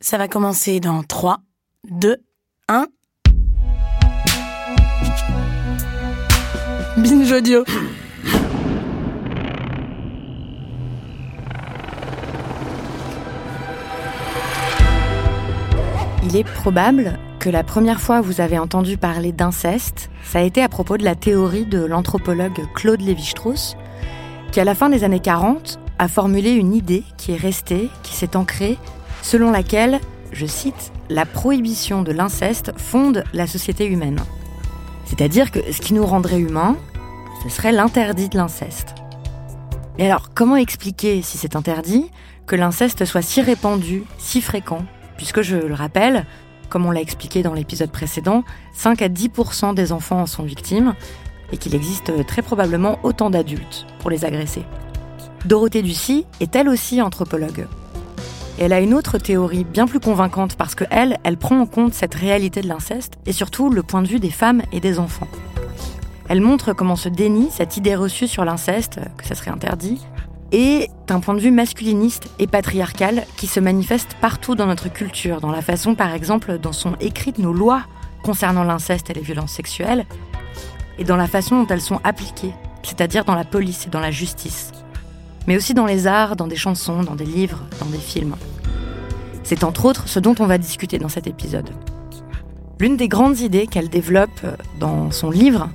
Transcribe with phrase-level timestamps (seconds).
[0.00, 1.38] Ça va commencer dans 3,
[1.90, 2.18] 2,
[2.68, 2.86] 1.
[6.98, 7.64] Binge audio.
[16.22, 20.62] Il est probable que la première fois vous avez entendu parler d'inceste, ça a été
[20.62, 23.76] à propos de la théorie de l'anthropologue Claude Lévi-Strauss,
[24.52, 28.14] qui à la fin des années 40 a formulé une idée qui est restée, qui
[28.14, 28.78] s'est ancrée,
[29.22, 30.00] selon laquelle,
[30.32, 34.20] je cite, la prohibition de l'inceste fonde la société humaine.
[35.04, 36.76] C'est-à-dire que ce qui nous rendrait humains,
[37.42, 38.94] ce serait l'interdit de l'inceste.
[39.98, 42.10] Et alors, comment expliquer, si c'est interdit,
[42.46, 44.84] que l'inceste soit si répandu, si fréquent?
[45.16, 46.26] Puisque je le rappelle,
[46.68, 50.94] comme on l'a expliqué dans l'épisode précédent, 5 à 10% des enfants en sont victimes
[51.52, 54.62] et qu'il existe très probablement autant d'adultes pour les agresser.
[55.46, 57.66] Dorothée Ducy est elle aussi anthropologue.
[58.58, 61.94] Et elle a une autre théorie bien plus convaincante parce que elle, prend en compte
[61.94, 65.28] cette réalité de l'inceste et surtout le point de vue des femmes et des enfants.
[66.28, 70.04] Elle montre comment se dénie cette idée reçue sur l'inceste, que ça serait interdit,
[70.50, 75.40] et un point de vue masculiniste et patriarcal qui se manifeste partout dans notre culture,
[75.40, 77.82] dans la façon par exemple dont sont écrites nos lois
[78.22, 80.04] concernant l'inceste et les violences sexuelles,
[80.98, 84.10] et dans la façon dont elles sont appliquées, c'est-à-dire dans la police et dans la
[84.10, 84.72] justice,
[85.48, 88.36] mais aussi dans les arts, dans des chansons, dans des livres, dans des films.
[89.44, 91.70] C'est entre autres ce dont on va discuter dans cet épisode.
[92.78, 94.46] L'une des grandes idées qu'elle développe
[94.78, 95.70] dans son livre,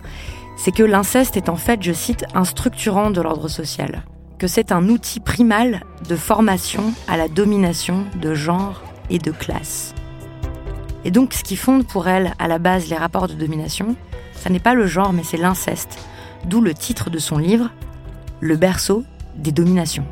[0.58, 4.04] c'est que l'inceste est en fait, je cite, un structurant de l'ordre social
[4.38, 9.96] que c'est un outil primal de formation à la domination de genre et de classe.
[11.04, 13.96] Et donc ce qui fonde pour elle à la base les rapports de domination,
[14.36, 15.98] ça n'est pas le genre mais c'est l'inceste,
[16.46, 17.72] d'où le titre de son livre,
[18.40, 20.06] Le berceau des dominations.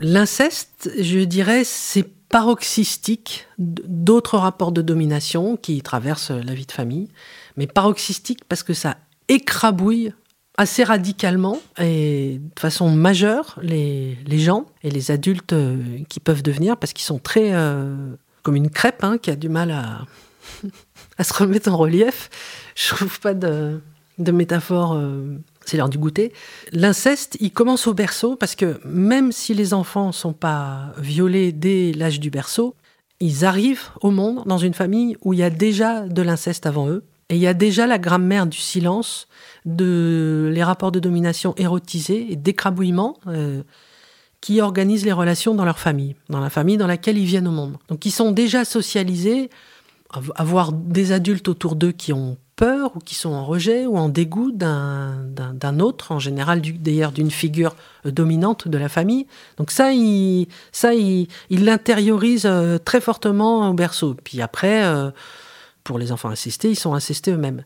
[0.00, 7.08] L'inceste, je dirais, c'est paroxystique d'autres rapports de domination qui traversent la vie de famille,
[7.56, 8.96] mais paroxystique parce que ça
[9.28, 10.12] écrabouille
[10.56, 15.78] assez radicalement et de façon majeure les, gens et les adultes euh,
[16.08, 19.48] qui peuvent devenir parce qu'ils sont très euh, comme une crêpe hein, qui a du
[19.48, 20.06] mal à,
[21.18, 22.28] à se remettre en relief.
[22.74, 23.80] Je trouve pas de,
[24.18, 24.94] métaphore.
[24.94, 26.32] Euh, c'est l'heure du goûter.
[26.72, 31.92] L'inceste, il commence au berceau parce que même si les enfants sont pas violés dès
[31.92, 32.74] l'âge du berceau,
[33.20, 36.88] ils arrivent au monde dans une famille où il y a déjà de l'inceste avant
[36.88, 39.28] eux et il y a déjà la grammaire du silence,
[39.64, 43.62] de les rapports de domination érotisés et d'écrabouillement euh,
[44.40, 47.52] qui organisent les relations dans leur famille, dans la famille dans laquelle ils viennent au
[47.52, 47.76] monde.
[47.88, 49.48] Donc ils sont déjà socialisés,
[50.34, 54.08] avoir des adultes autour d'eux qui ont peur ou qui sont en rejet ou en
[54.08, 57.74] dégoût d'un autre, en général d'ailleurs d'une figure
[58.06, 59.26] euh, dominante de la famille.
[59.56, 64.14] Donc ça, il ça, il l'intériorise euh, très fortement au berceau.
[64.22, 64.82] Puis après,
[65.84, 67.64] pour les enfants assistés, ils sont assistés eux-mêmes.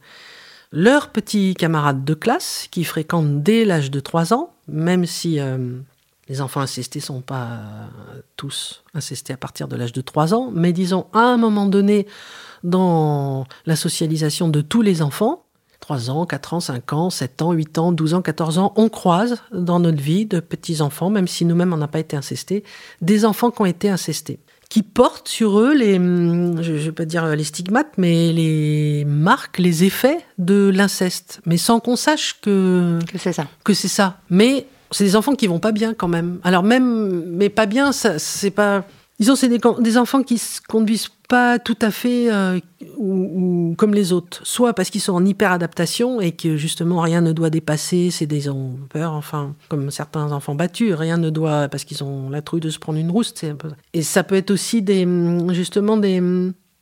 [0.73, 5.79] Leurs petits camarades de classe, qui fréquentent dès l'âge de 3 ans, même si euh,
[6.29, 7.61] les enfants assistés ne sont pas
[8.37, 12.07] tous assistés à partir de l'âge de 3 ans, mais disons à un moment donné
[12.65, 15.45] dans la socialisation de tous les enfants,
[15.81, 18.89] 3 ans, 4 ans, 5 ans, 7 ans, 8 ans, 12 ans, 14 ans, on
[18.89, 22.65] croise dans notre vie de petits-enfants, même si nous-mêmes on n'a pas été incestés,
[23.03, 26.93] des enfants qui ont été incestés qui portent sur eux les, hum, je ne vais
[26.93, 32.41] pas dire les stigmates, mais les marques, les effets de l'inceste, mais sans qu'on sache
[32.41, 33.47] que que c'est ça.
[33.63, 34.19] Que c'est ça.
[34.29, 36.39] Mais c'est des enfants qui vont pas bien quand même.
[36.45, 38.85] Alors même, mais pas bien, c'est pas.
[39.19, 42.61] Disons, c'est des, enfants qui se conduisent pas tout à fait euh,
[42.99, 44.41] ou, comme les autres.
[44.45, 48.51] Soit parce qu'ils sont en hyper-adaptation et que justement rien ne doit dépasser, c'est des
[48.51, 52.61] ont peur, enfin, comme certains enfants battus, rien ne doit, parce qu'ils ont la trouille
[52.61, 53.47] de se prendre une rouste.
[53.95, 55.09] Et ça peut être aussi des,
[55.49, 56.21] justement des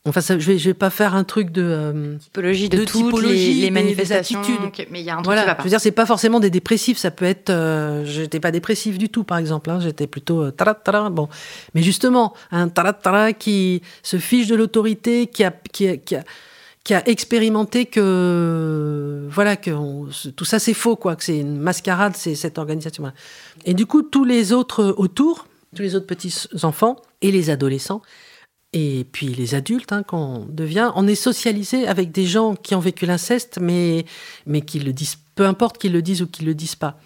[0.06, 3.70] Enfin, je vais, je vais pas faire un truc de euh, typologie de, toutes les,
[3.70, 4.42] manifestations,
[4.90, 5.40] mais il y a un truc voilà.
[5.40, 5.62] qui va pas.
[5.62, 6.98] Je veux dire, c'est pas forcément des dépressifs.
[6.98, 9.70] Ça peut être, euh, j'étais pas dépressif du tout, par exemple.
[9.70, 11.30] Hein, j'étais plutôt euh, bon.
[11.74, 16.24] Mais justement, un tara qui se fiche de l'autorité, qui a, qui a, qui a
[16.84, 19.70] qui a expérimenté que voilà que
[20.32, 23.10] tout ça c'est faux quoi que c'est une mascarade c'est cette organisation
[23.64, 28.02] et du coup tous les autres autour tous les autres petits enfants et les adolescents
[28.76, 32.74] et puis les adultes, hein, quand on devient, on est socialisé avec des gens qui
[32.74, 34.04] ont vécu l'inceste, mais,
[34.46, 36.98] mais qui le disent, peu importe qu'ils le disent ou qu'ils le disent pas.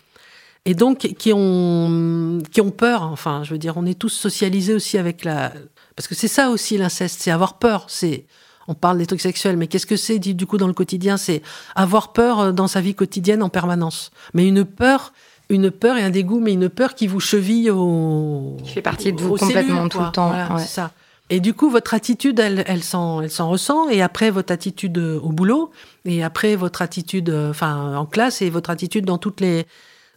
[0.64, 4.72] Et donc qui ont, qui ont peur, enfin, je veux dire, on est tous socialisés
[4.72, 5.52] aussi avec la...
[5.94, 8.24] Parce que c'est ça aussi l'inceste, c'est avoir peur, c'est...
[8.66, 11.16] On parle des trucs sexuels, mais qu'est-ce que c'est du coup dans le quotidien?
[11.16, 11.42] C'est
[11.74, 14.10] avoir peur euh, dans sa vie quotidienne en permanence.
[14.34, 15.12] Mais une peur
[15.50, 18.58] une peur et un dégoût, mais une peur qui vous cheville au.
[18.64, 20.28] Qui fait partie de vous complètement tout le temps.
[20.28, 20.92] Voilà, c'est ça.
[21.30, 23.88] Et du coup, votre attitude, elle, elle s'en, elle s'en ressent.
[23.90, 25.70] Et après, votre attitude au boulot,
[26.04, 29.66] et après, votre attitude, enfin, en classe, et votre attitude dans toutes les,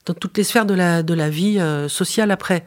[0.06, 2.66] dans toutes les sphères de la, de la vie euh, sociale après.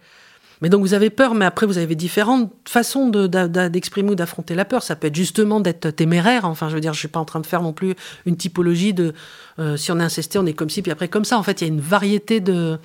[0.62, 4.64] Mais donc vous avez peur, mais après vous avez différentes façons d'exprimer ou d'affronter la
[4.64, 4.82] peur.
[4.82, 6.44] Ça peut être justement d'être téméraire.
[6.46, 7.94] Enfin, je veux dire, je suis pas en train de faire non plus
[8.24, 9.12] une typologie de
[9.58, 11.38] euh, si on est incesté, on est comme ci, puis après comme ça.
[11.38, 12.78] En fait, il y a une variété de.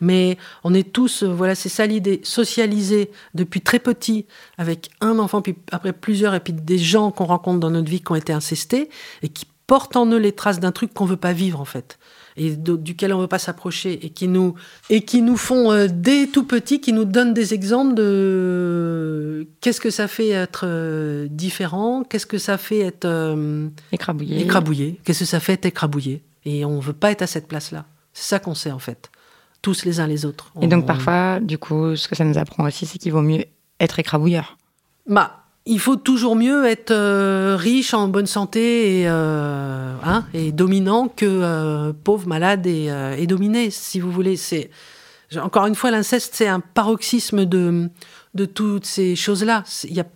[0.00, 4.26] Mais on est tous, euh, voilà, c'est ça l'idée, socialiser depuis très petit
[4.58, 8.00] avec un enfant, puis après plusieurs, et puis des gens qu'on rencontre dans notre vie
[8.00, 8.88] qui ont été incestés
[9.22, 11.98] et qui portent en eux les traces d'un truc qu'on veut pas vivre en fait
[12.36, 14.54] et duquel on ne veut pas s'approcher et qui nous
[14.90, 19.80] et qui nous font euh, dès tout petit, qui nous donnent des exemples de qu'est-ce
[19.80, 23.06] que ça fait être euh, différent, qu'est-ce que ça fait être
[23.92, 26.22] écrabouillé, écrabouillé, qu'est-ce que ça fait être écrabouillé.
[26.44, 27.86] Et on veut pas être à cette place-là.
[28.12, 29.10] C'est ça qu'on sait en fait,
[29.64, 30.52] tous les uns les autres.
[30.60, 33.46] Et donc parfois, du coup, ce que ça nous apprend aussi, c'est qu'il vaut mieux
[33.80, 34.58] être écrabouilleur.
[35.08, 40.52] Bah, il faut toujours mieux être euh, riche, en bonne santé et, euh, hein, et
[40.52, 44.36] dominant que euh, pauvre, malade et, et, dominé, si vous voulez.
[44.36, 44.70] C'est
[45.40, 47.88] encore une fois l'inceste, c'est un paroxysme de
[48.34, 49.64] de toutes ces choses-là.
[49.84, 50.06] Il y a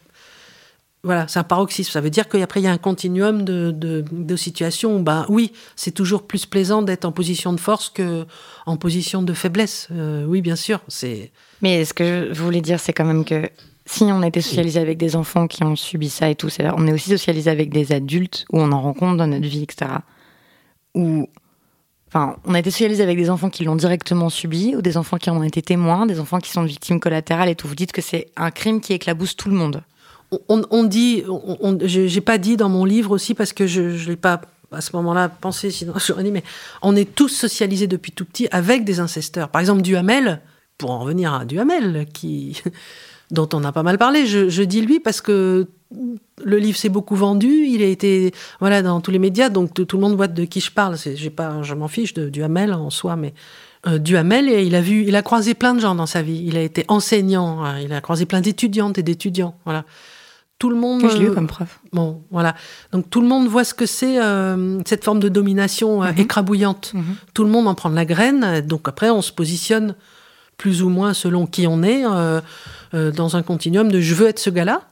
[1.05, 1.93] voilà, c'est un paroxysme.
[1.93, 5.93] Ça veut dire qu'après, il y a un continuum de, situations où, ben, oui, c'est
[5.93, 8.27] toujours plus plaisant d'être en position de force que
[8.67, 9.89] en position de faiblesse.
[10.27, 10.81] oui, bien sûr.
[11.63, 13.49] Mais ce que je voulais dire, c'est quand même que
[13.89, 16.87] si on a été socialisé avec des enfants qui ont subi ça et tout, on
[16.87, 19.91] est aussi socialisé avec des adultes où on en rencontre dans notre vie, etc.
[20.95, 21.27] Ou,
[22.09, 25.17] enfin, on a été socialisé avec des enfants qui l'ont directement subi, ou des enfants
[25.17, 27.67] qui en ont été témoins, des enfants qui sont victimes collatérales et tout.
[27.67, 29.83] Vous dites que c'est un crime qui éclabousse tout le monde.
[30.49, 34.17] On, dit, on, j'ai pas dit dans mon livre aussi parce que je, je l'ai
[34.17, 34.43] pas
[34.73, 36.45] à ce moment-là pensé, sinon j'aurais dit, mais
[36.83, 39.49] on est tous socialisés depuis tout petit avec des incesteurs.
[39.49, 40.41] Par exemple, Duhamel,
[40.77, 42.63] pour en revenir à Duhamel, qui
[43.31, 44.27] dont on a pas mal parlé.
[44.27, 45.67] Je, dis lui parce que
[46.43, 49.87] le livre s'est beaucoup vendu, il a été voilà dans tous les médias, donc tout,
[49.97, 50.97] le monde voit de qui je parle.
[50.97, 53.35] J'ai pas, je m'en fiche de Duhamel en soi, mais
[53.87, 56.43] euh, Duhamel, il a vu, il a croisé plein de gens dans sa vie.
[56.47, 59.57] Il a été enseignant, hein, il a croisé plein d'étudiantes et d'étudiants.
[59.65, 59.85] Voilà.
[60.59, 61.03] Tout le monde.
[61.09, 61.69] je l'ai eu comme preuve.
[61.93, 62.55] Bon, voilà.
[62.93, 66.19] Donc tout le monde voit ce que c'est euh, cette forme de domination euh, mhm.
[66.19, 66.93] écrabouillante.
[66.95, 67.17] Mhm.
[67.33, 68.61] Tout le monde en prend de la graine.
[68.63, 69.95] Donc après, on se positionne
[70.59, 72.41] plus ou moins selon qui on est, euh,
[72.93, 74.83] euh, dans un continuum de je veux être ce gars-là,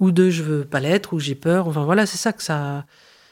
[0.00, 1.68] ou de je veux pas l'être, ou j'ai peur.
[1.68, 2.84] Enfin voilà, c'est ça que ça.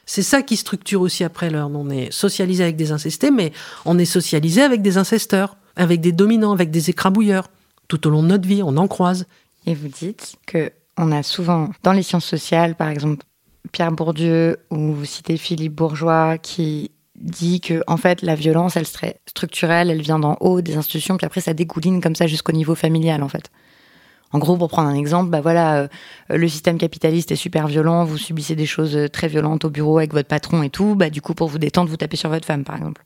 [0.07, 1.71] C'est ça qui structure aussi après l'heure.
[1.73, 3.53] On est socialisé avec des incestés, mais
[3.85, 7.49] on est socialisé avec des incesteurs, avec des dominants, avec des écrabouilleurs.
[7.87, 9.27] Tout au long de notre vie, on en croise.
[9.67, 13.25] Et vous dites que on a souvent, dans les sciences sociales, par exemple,
[13.71, 16.91] Pierre Bourdieu, ou vous citez Philippe Bourgeois, qui
[17.23, 21.17] dit que en fait la violence elle serait structurelle, elle vient d'en haut des institutions,
[21.17, 23.51] puis après ça dégouline comme ça jusqu'au niveau familial en fait.
[24.35, 25.89] En gros, pour prendre un exemple, bah voilà, euh,
[26.31, 30.13] le système capitaliste est super violent, vous subissez des choses très violentes au bureau avec
[30.13, 32.65] votre patron et tout, bah du coup pour vous détendre, vous tapez sur votre femme
[32.65, 33.05] par exemple.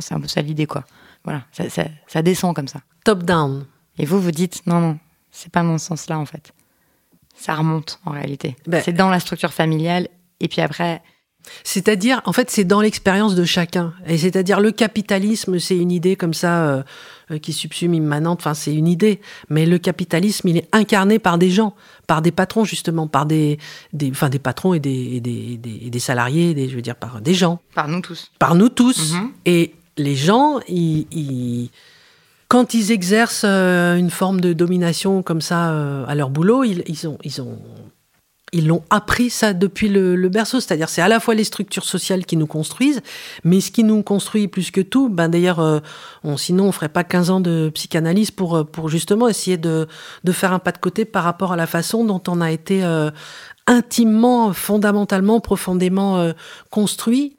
[0.00, 0.84] c'est un peu ça l'idée quoi.
[1.24, 2.80] Voilà, ça, ça, ça descend comme ça.
[3.04, 3.66] Top down.
[3.98, 4.98] Et vous vous dites non non,
[5.30, 6.52] c'est pas mon sens là en fait.
[7.38, 8.56] Ça remonte en réalité.
[8.66, 10.08] Ben c'est dans la structure familiale
[10.40, 11.02] et puis après
[11.64, 13.94] c'est-à-dire, en fait, c'est dans l'expérience de chacun.
[14.06, 16.82] Et c'est-à-dire, le capitalisme, c'est une idée comme ça euh,
[17.30, 18.40] euh, qui subsume immanente.
[18.40, 19.20] Enfin, c'est une idée.
[19.48, 21.74] Mais le capitalisme, il est incarné par des gens,
[22.06, 23.58] par des patrons justement, par des,
[23.92, 27.34] des enfin, des patrons et des, des, des, salariés, des, je veux dire, par des
[27.34, 27.60] gens.
[27.74, 28.30] Par nous tous.
[28.38, 29.12] Par nous tous.
[29.12, 29.28] Mm-hmm.
[29.46, 31.70] Et les gens, ils,
[32.48, 37.18] quand ils exercent euh, une forme de domination comme ça à leur boulot, ils, ont,
[37.24, 37.58] ils ont
[38.52, 42.24] ils l'ont appris ça depuis le, berceau, c'est-à-dire c'est à la fois les structures sociales
[42.24, 43.02] qui nous construisent,
[43.44, 45.80] mais ce qui nous construit plus que tout, ben d'ailleurs, euh,
[46.22, 49.88] on, sinon on ferait pas 15 ans de psychanalyse pour, euh, justement essayer de,
[50.30, 53.10] faire un pas de côté par rapport à la façon dont on a été euh,
[53.66, 56.32] intimement, fondamentalement, profondément
[56.70, 57.36] construit,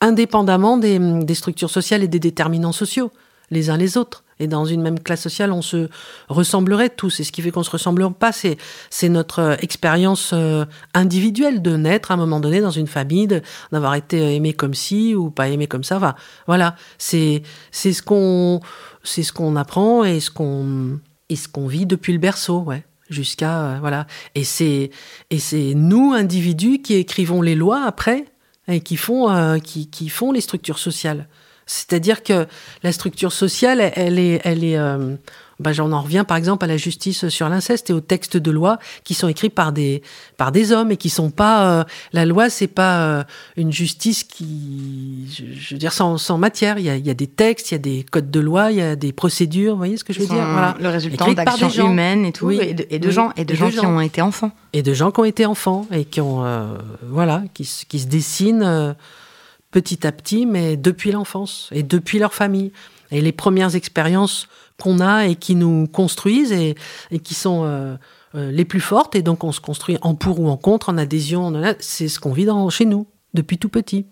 [0.00, 3.12] indépendamment des structures sociales et des déterminants sociaux,
[3.50, 4.24] les uns les autres.
[4.38, 5.88] Et dans une même classe sociale, on se
[6.28, 7.20] ressemblerait tous.
[7.20, 8.58] Et ce qui fait qu'on se ressemble pas, c'est,
[9.08, 13.28] notre euh, expérience euh, individuelle de naître à un moment donné dans une famille,
[13.72, 15.96] d'avoir été aimé comme ci ou pas aimé comme ça.
[15.96, 16.14] Enfin,
[16.46, 18.60] voilà, c'est, ce qu'on,
[19.04, 20.98] ce qu'on apprend et ce qu'on,
[21.30, 21.36] et
[21.68, 24.90] vit depuis le berceau, ouais jusqu'à euh, voilà et c'est
[25.30, 28.24] et c'est nous individus qui écrivons les lois après
[28.66, 31.28] et qui font qui, qui font les structures sociales
[31.66, 32.46] c'est-à-dire que
[32.82, 35.16] la structure sociale, elle est, elle est euh,
[35.58, 38.50] bah, j'en en reviens par exemple à la justice sur l'inceste et aux textes de
[38.50, 40.02] loi qui sont écrits par des
[40.36, 43.24] par des hommes et qui sont pas euh, la loi c'est pas euh,
[43.56, 45.26] une justice qui
[45.58, 46.78] je, veux dire sans, sans matière.
[46.78, 48.70] Il y, a, il y, a, des textes il y a des codes de loi
[48.70, 50.44] il y a des procédures vous voyez ce que je veux dire?
[50.44, 50.76] voilà.
[50.78, 54.20] le résultat d'actions humaines et tout et, de, gens et de gens qui ont été
[54.20, 54.50] enfants.
[54.74, 56.66] Et de gens qui ont été enfants et qui ont euh,
[57.02, 58.94] voilà qui, qui se dessinent
[59.76, 62.72] petit à petit mais depuis l'enfance et depuis leur famille
[63.10, 64.48] et les premières expériences
[64.80, 66.76] qu'on a et qui nous construisent et,
[67.10, 67.94] et qui sont euh,
[68.34, 69.14] euh, les plus fortes.
[69.16, 71.52] Et donc on se construit en pour ou en contre, en adhésion.
[71.78, 74.06] C'est ce qu'on vit dans, chez nous depuis tout petit.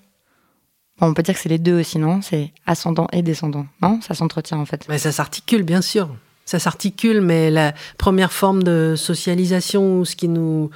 [1.00, 2.20] on peut dire que c'est les deux aussi, non?
[2.20, 4.00] C'est ascendant et descendant, non?
[4.02, 4.84] Ça s'entretient en fait.
[4.90, 6.14] Mais ça s'articule, bien sûr.
[6.44, 10.68] Ça s'articule, mais la première forme de socialisation, ce qui nous,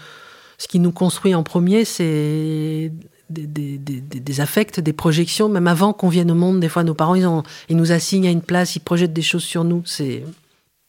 [0.56, 2.90] ce qui nous construit en premier, c'est
[3.30, 6.60] des, des, des, affects, des projections, même avant qu'on vienne au monde.
[6.60, 9.22] Des fois, nos parents, ils, ont, ils nous assignent à une place, ils projettent des
[9.22, 9.82] choses sur nous.
[9.84, 10.24] C'est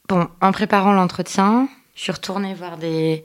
[0.08, 0.27] bon.
[0.41, 3.24] En préparant l'entretien, je suis retournée voir des,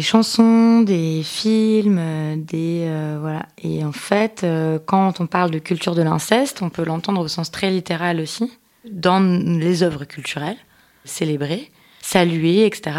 [0.00, 2.00] chansons, des films,
[2.44, 3.46] des euh, voilà.
[3.62, 7.28] Et en fait, euh, quand on parle de culture de l'inceste, on peut l'entendre au
[7.28, 8.50] sens très littéral aussi
[8.90, 10.56] dans les œuvres culturelles,
[11.04, 12.96] célébrer, saluer, etc.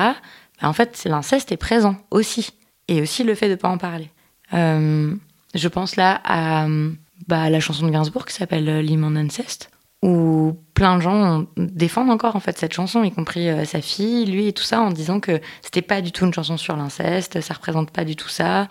[0.61, 2.51] Bah, en fait, l'inceste est présent aussi,
[2.87, 4.09] et aussi le fait de pas en parler.
[4.53, 5.13] Euh,
[5.56, 6.68] je pense là à
[7.27, 9.70] bah, la chanson de Gainsbourg qui s'appelle euh, Limon Ancest,
[10.01, 14.25] où plein de gens défendent encore en fait cette chanson, y compris euh, sa fille,
[14.25, 17.41] lui et tout ça, en disant que c'était pas du tout une chanson sur l'inceste,
[17.41, 18.68] ça représente pas du tout ça.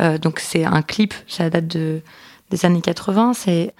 [0.00, 2.02] Euh, donc c'est un clip, ça date de,
[2.50, 3.74] des années 80, c'est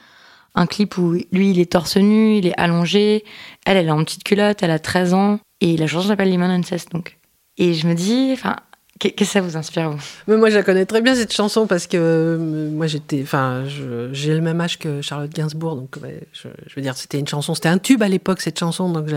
[0.55, 3.25] un clip où lui il est torse nu, il est allongé,
[3.65, 6.51] elle elle est en petite culotte, elle a 13 ans, et la chanson s'appelle Limon
[6.51, 7.19] Ancest donc.
[7.57, 8.57] Et je me dis, enfin,
[9.03, 10.37] Qu'est-ce que ça vous inspire vous?
[10.37, 13.65] Moi, je la connais très bien cette chanson parce que euh, moi, j'étais, enfin,
[14.13, 15.97] j'ai le même âge que Charlotte Gainsbourg, donc
[16.33, 19.09] je, veux dire, c'était une chanson, c'était un tube à l'époque cette chanson, donc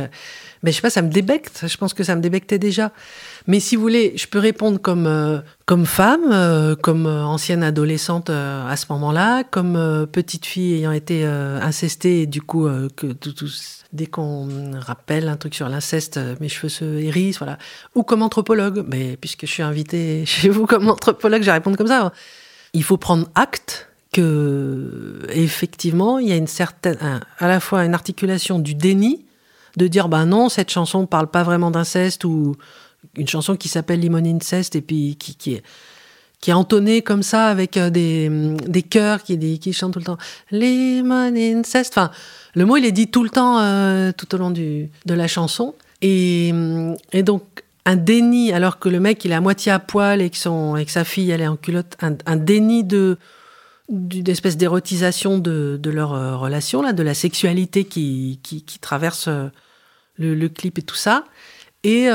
[0.63, 1.65] mais je sais pas, ça me débecte.
[1.67, 2.91] Je pense que ça me débectait déjà.
[3.45, 8.31] Mais si vous voulez, je peux répondre comme euh, comme femme, euh, comme ancienne adolescente
[8.31, 13.49] à ce moment-là, comme petite fille ayant été incestée et du coup que tout, tout
[13.95, 17.57] dès qu'on rappelle un truc sur l'inceste, euh, mes cheveux se hérissent, voilà.
[17.95, 21.77] Ou comme anthropologue, mais puisque je suis invité chez vous comme anthropologue, je vais répondre
[21.77, 22.11] comme ça.
[22.73, 26.97] Il faut prendre acte que effectivement, il y a une certaine,
[27.39, 29.25] à la fois une articulation du déni,
[29.77, 32.55] de dire ben non, cette chanson parle pas vraiment d'inceste ou
[33.17, 35.63] une chanson qui s'appelle Limon Incest et puis qui est
[36.45, 38.29] qui est entonné comme ça avec euh, des,
[38.67, 40.19] des chœurs qui, qui chantent tout le temps
[40.51, 41.97] Lemon Incest.
[41.97, 42.11] Enfin,
[42.53, 45.27] le mot il est dit tout le temps euh, tout au long du, de la
[45.27, 45.73] chanson.
[46.03, 46.53] Et,
[47.13, 47.41] et, donc
[47.87, 50.77] un déni, alors que le mec il est à moitié à poil et que, son,
[50.77, 53.17] et sa fille elle est en culotte, un, déni de
[53.89, 59.29] d'une espèce d'érotisation de, de, leur euh, relation, là, de la sexualité qui, qui, traverse
[60.17, 61.23] le, clip et tout ça.
[61.83, 62.07] Et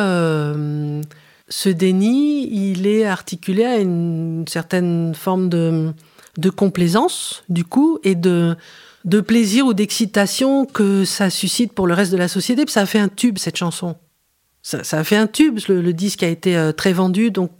[1.50, 5.92] ce déni, il est articulé à une certaine forme de,
[6.38, 8.56] de complaisance, du coup, et de,
[9.04, 12.64] de plaisir ou d'excitation que ça suscite pour le reste de la société.
[12.64, 13.96] Puis ça a fait un tube, cette chanson.
[14.62, 17.30] Ça, ça a fait un tube, le, disque a été euh, très vendu.
[17.30, 17.50] Donc,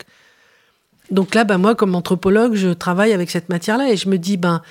[1.11, 4.37] donc là, ben, moi, comme anthropologue, je travaille avec cette matière-là et je me dis,
[4.37, 4.63] ben,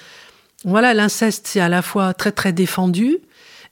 [0.64, 3.18] voilà, l'inceste, c'est à la fois très, très défendu,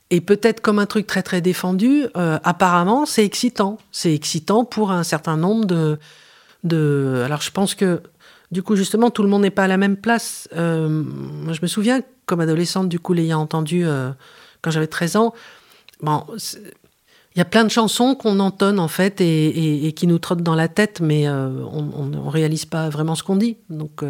[0.09, 3.77] et peut-être comme un truc très très défendu, euh, apparemment c'est excitant.
[3.91, 5.65] C'est excitant pour un certain nombre
[6.63, 7.21] de.
[7.25, 8.01] Alors je pense que
[8.51, 10.47] du coup justement tout le monde n'est pas à la même place.
[10.55, 14.09] Euh, moi je me souviens comme adolescente du coup l'ayant entendu euh,
[14.61, 15.33] quand j'avais 13 ans.
[16.01, 16.23] Bon,
[17.35, 20.55] il y a plein de chansons qu'on entonne en fait et, qui nous trottent dans
[20.55, 23.57] la tête, mais on ne réalise pas vraiment ce qu'on dit.
[23.69, 24.03] Donc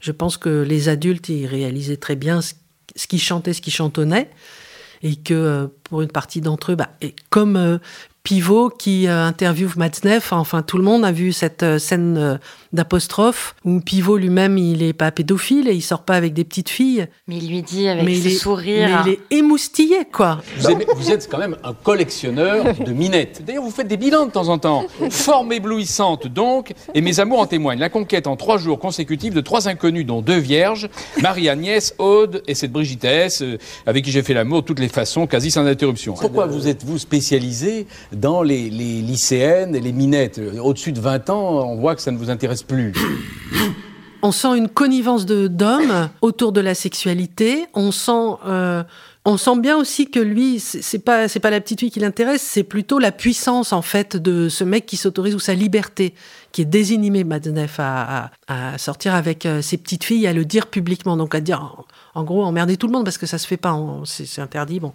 [0.00, 2.54] je pense que les adultes ils réalisaient très bien ce,
[2.94, 4.30] ce qu'ils chantaient, ce qu'ils chantonnaient
[5.02, 6.90] et que euh, pour une partie d'entre eux, bah,
[7.30, 7.78] comme euh,
[8.22, 10.32] Pivot qui euh, interviewe Matzneff.
[10.32, 12.36] Enfin, tout le monde a vu cette euh, scène euh,
[12.72, 16.68] d'apostrophe où Pivot lui-même, il est pas pédophile et il sort pas avec des petites
[16.68, 17.06] filles.
[17.26, 19.04] Mais il lui dit avec ses sourires.
[19.04, 20.42] Mais il est émoustillé, quoi.
[20.58, 23.42] Vous, êtes quand même un collectionneur de minettes.
[23.44, 24.84] D'ailleurs, vous faites des bilans de temps en temps.
[25.10, 27.80] Forme éblouissante, donc, et mes amours en témoignent.
[27.80, 30.90] La conquête en trois jours consécutifs de trois inconnus, dont deux vierges,
[31.22, 33.42] Marie-Agnès, Aude et cette Brigitesse,
[33.86, 36.14] avec qui j'ai fait l'amour de toutes les façons, quasi sans interruption.
[36.14, 40.40] Pourquoi vous êtes-vous spécialisé dans les, lycéennes et les minettes.
[40.62, 42.92] Au-dessus de 20 ans, on voit que ça ne vous intéresse plus.
[44.22, 47.64] On sent une connivence d'hommes autour de la sexualité.
[47.72, 48.82] On sent, euh,
[49.24, 52.42] on sent bien aussi que lui, c'est pas, c'est pas la petite fille qui l'intéresse,
[52.42, 56.12] c'est plutôt la puissance en fait de ce mec qui s'autorise ou sa liberté,
[56.52, 60.66] qui est désinhimé, Madnef, à, à, sortir avec euh, ses petites filles, à le dire
[60.66, 63.56] publiquement, donc à dire, en, gros, emmerder tout le monde parce que ça se fait
[63.56, 63.74] pas,
[64.04, 64.80] c'est interdit.
[64.80, 64.92] Bon,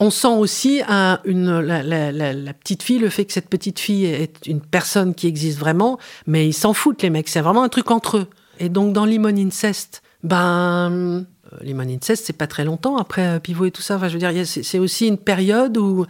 [0.00, 4.46] on sent aussi un, une, la, petite fille, le fait que cette petite fille est
[4.46, 7.28] une personne qui existe vraiment, mais ils s'en foutent, les mecs.
[7.28, 8.26] C'est vraiment un truc entre eux.
[8.58, 11.22] Et donc, dans Limon Incest, ben, euh,
[11.60, 13.96] Limon Incest, c'est pas très longtemps après euh, Pivot et tout ça.
[13.96, 16.06] Enfin, je veux dire, c'est aussi une période où,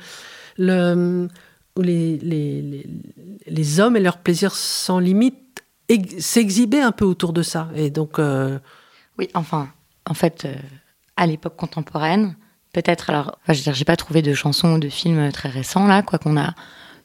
[0.57, 1.27] le,
[1.77, 5.37] où les, hommes et leur plaisir sans limite
[6.21, 7.69] s'exhibaient un peu autour de ça.
[7.75, 8.21] Et donc.
[8.21, 8.61] Euh...
[9.19, 9.69] Oui, enfin,
[10.09, 10.47] en fait,
[11.17, 12.37] à l'époque contemporaine,
[12.73, 13.11] peut-être.
[13.11, 15.87] Alors, enfin, je veux dire, j'ai pas trouvé de chansons ou de films très récents
[15.87, 16.55] là, quoi qu'on a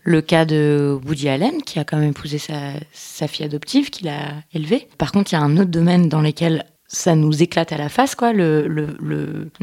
[0.05, 4.35] le cas de Woody Allen, qui a quand même épousé sa, fille adoptive, qu'il a
[4.53, 4.87] élevée.
[4.99, 7.89] Par contre, il y a un autre domaine dans lequel ça nous éclate à la
[7.89, 8.31] face, quoi.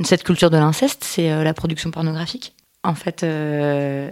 [0.03, 2.55] Cette culture de l'inceste, c'est euh, la production pornographique.
[2.83, 4.11] En fait, euh,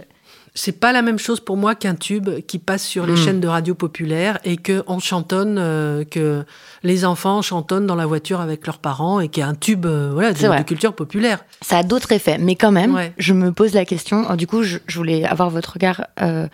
[0.53, 3.17] c'est pas la même chose pour moi qu'un tube qui passe sur les mmh.
[3.17, 6.43] chaînes de radio populaires et que on chantonne, euh, que
[6.83, 10.09] les enfants chantonnent dans la voiture avec leurs parents et qui est un tube euh,
[10.13, 11.45] voilà, de, de, culture populaire.
[11.61, 13.13] Ça a d'autres effets, mais quand même, ouais.
[13.17, 14.25] je me pose la question.
[14.29, 16.49] Oh, du coup, je, je, voulais avoir votre regard euh,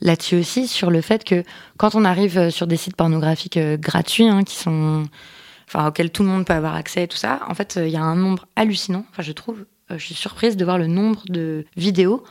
[0.00, 1.44] là-dessus aussi sur le fait que
[1.76, 5.04] quand on arrive sur des sites pornographiques gratuits, hein, qui sont,
[5.68, 7.96] enfin, auxquels tout le monde peut avoir accès et tout ça, en fait, il y
[7.96, 9.04] a un nombre hallucinant.
[9.10, 12.24] Enfin, je trouve, je suis surprise de voir le nombre de vidéos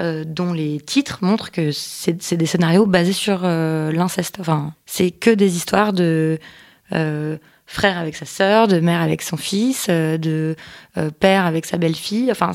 [0.00, 4.38] euh, dont les titres montrent que c'est des scénarios basés sur euh, l'inceste.
[4.40, 6.38] Enfin, c'est que des histoires de
[6.92, 10.56] euh, frère avec sa sœur, de mère avec son fils, de
[11.20, 12.30] père avec sa belle-fille.
[12.30, 12.52] Enfin,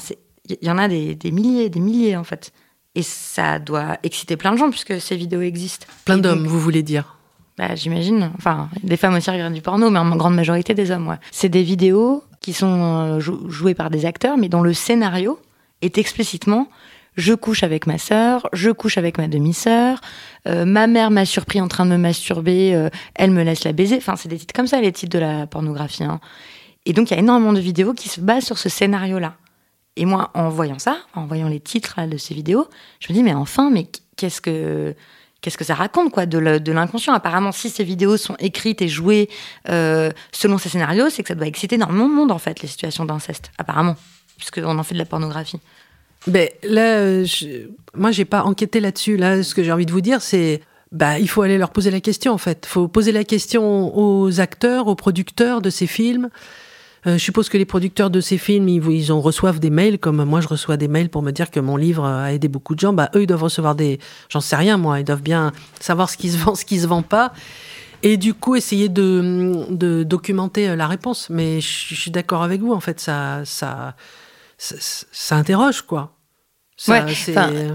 [0.50, 2.52] il y en a des, des, milliers, des milliers en fait.
[2.96, 5.86] Et ça doit exciter plein de gens puisque ces vidéos existent.
[6.06, 7.18] Plein d'hommes, vous voulez dire
[7.56, 8.32] bah, J'imagine.
[8.36, 11.08] Enfin, des femmes aussi regardent du porno, mais en grande majorité des hommes.
[11.08, 11.20] Ouais.
[11.32, 15.40] C'est des vidéos qui sont jouées par des acteurs, mais dont le scénario
[15.84, 16.68] est explicitement
[17.18, 20.00] je couche avec ma sœur, je couche avec ma demi-sœur,
[20.48, 23.74] euh, ma mère m'a surpris en train de me masturber, euh, elle me laisse la
[23.74, 23.98] baiser.
[23.98, 26.04] Enfin, c'est des titres comme ça, les titres de la pornographie.
[26.04, 26.20] Hein.
[26.86, 29.36] Et donc, il y a énormément de vidéos qui se basent sur ce scénario-là.
[29.98, 32.68] Et moi, en voyant ça, en voyant les titres de ces vidéos,
[33.00, 34.96] je me dis, mais enfin, mais qu'est-ce que
[35.42, 37.14] qu'est-ce que ça raconte quoi de l'inconscient?
[37.14, 39.30] Apparemment, si ces vidéos sont écrites et jouées
[39.70, 42.68] euh, selon ces scénarios, c'est que ça doit exciter énormément de monde en fait les
[42.68, 43.52] situations d'inceste.
[43.58, 43.96] Apparemment,
[44.38, 45.60] puisqu'on en fait de la pornographie.
[46.26, 49.18] Ben, là, je, moi, j'ai pas enquêté là-dessus.
[49.18, 50.62] Là, ce que j'ai envie de vous dire, c'est.
[50.92, 52.66] Bah, il faut aller leur poser la question, en fait.
[52.66, 56.30] Il faut poser la question aux acteurs, aux producteurs de ces films.
[57.06, 60.00] Euh, je suppose que les producteurs de ces films, ils, ils en reçoivent des mails,
[60.00, 62.74] comme moi je reçois des mails pour me dire que mon livre a aidé beaucoup
[62.74, 62.94] de gens.
[62.94, 64.00] Bah, eux, ils doivent recevoir des.
[64.30, 65.00] J'en sais rien, moi.
[65.00, 67.34] Ils doivent bien savoir ce qui se vend, ce qui se vend pas.
[68.04, 71.30] Et du coup, essayer de, documenter la réponse.
[71.30, 73.44] Mais je, suis d'accord avec vous, en fait, ça,
[74.58, 74.76] ça,
[75.12, 76.14] ça interroge, quoi.
[76.80, 77.12] Ça, ouais,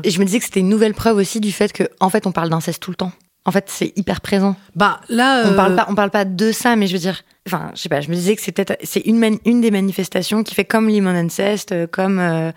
[0.04, 2.26] et je me disais que c'était une nouvelle preuve aussi du fait que, en fait,
[2.26, 3.12] on parle d'inceste tout le temps.
[3.44, 4.54] En fait, c'est hyper présent.
[4.76, 5.52] Bah là, euh...
[5.52, 7.88] on parle pas, on parle pas de ça, mais je veux dire, enfin, je sais
[7.88, 8.00] pas.
[8.00, 11.72] Je me disais que c'est peut-être, c'est une une des manifestations qui fait comme Incest,
[11.72, 12.52] euh, comme euh,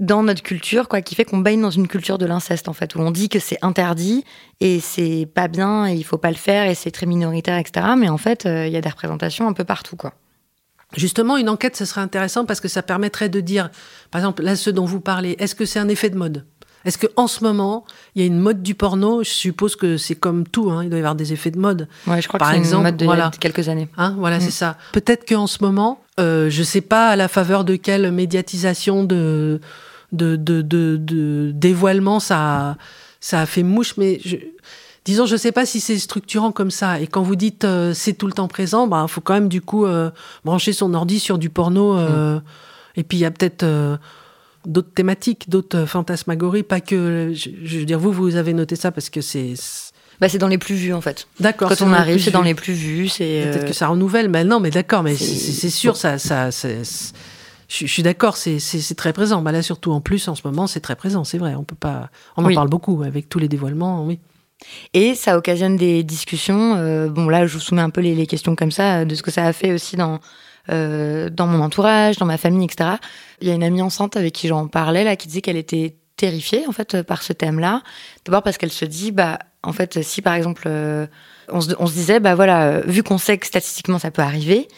[0.00, 2.96] dans notre culture, quoi, qui fait qu'on baigne dans une culture de l'inceste, en fait,
[2.96, 4.24] où on dit que c'est interdit
[4.58, 7.86] et c'est pas bien et il faut pas le faire et c'est très minoritaire, etc.
[7.96, 10.14] Mais en fait, euh, il y a des représentations un peu partout, quoi.
[10.96, 13.70] Justement, une enquête, ce serait intéressant parce que ça permettrait de dire,
[14.10, 16.44] par exemple, là, ce dont vous parlez, est-ce que c'est un effet de mode?
[16.84, 19.22] Est-ce qu'en ce moment, il y a une mode du porno?
[19.22, 21.88] Je suppose que c'est comme tout, hein, il doit y avoir des effets de mode.
[22.06, 23.30] Ouais, je crois par que c'est exemple, une mode de voilà.
[23.38, 23.88] quelques années.
[23.98, 24.42] Hein, voilà, mmh.
[24.42, 24.78] c'est ça.
[24.92, 29.60] Peut-être qu'en ce moment, euh, je sais pas à la faveur de quelle médiatisation de,
[30.12, 32.76] de, de, de, de dévoilement ça a,
[33.20, 34.36] ça a fait mouche, mais je,
[35.08, 37.00] disons, je ne sais pas si c'est structurant comme ça.
[37.00, 39.48] Et quand vous dites euh, c'est tout le temps présent, il bah, faut quand même
[39.48, 40.10] du coup euh,
[40.44, 41.96] brancher son ordi sur du porno.
[41.96, 42.42] Euh, mmh.
[42.96, 43.64] Et puis il y a peut-être
[44.66, 47.32] d'autres thématiques, d'autres fantasmagories, pas que.
[47.34, 49.54] Je, je, veux dire, vous, vous avez noté ça parce que c'est.
[50.20, 51.26] Bah, c'est dans les plus vus en fait.
[51.40, 51.70] D'accord.
[51.70, 53.08] Quand on arrive, c'est dans les plus vus.
[53.08, 54.28] C'est peut-être que ça renouvelle.
[54.28, 55.98] Mais non, mais d'accord, mais c'est sûr, bon.
[55.98, 56.68] ça, ça, je,
[57.68, 59.40] je suis d'accord, c'est très présent.
[59.40, 61.24] Bah là, surtout en plus, en ce moment, c'est très présent.
[61.24, 61.54] C'est vrai.
[61.54, 62.10] On peut pas.
[62.36, 62.54] On en oui.
[62.54, 64.04] parle beaucoup avec tous les dévoilements.
[64.04, 64.18] Oui.
[64.94, 66.74] Et ça occasionne des discussions.
[66.76, 69.30] Euh, bon, là, je vous soumets un peu les, questions comme ça, de ce que
[69.30, 70.20] ça a fait aussi dans,
[70.70, 72.90] euh, dans mon entourage, dans ma famille, etc.
[73.40, 75.96] Il y a une amie enceinte avec qui j'en parlais, là, qui disait qu'elle était
[76.16, 77.82] terrifiée, en fait, par ce thème-là.
[78.24, 81.06] D'abord parce qu'elle se dit, bah, en fait, si par exemple, euh,
[81.48, 84.68] on, se, on se disait, bah voilà, vu qu'on sait que statistiquement ça peut arriver,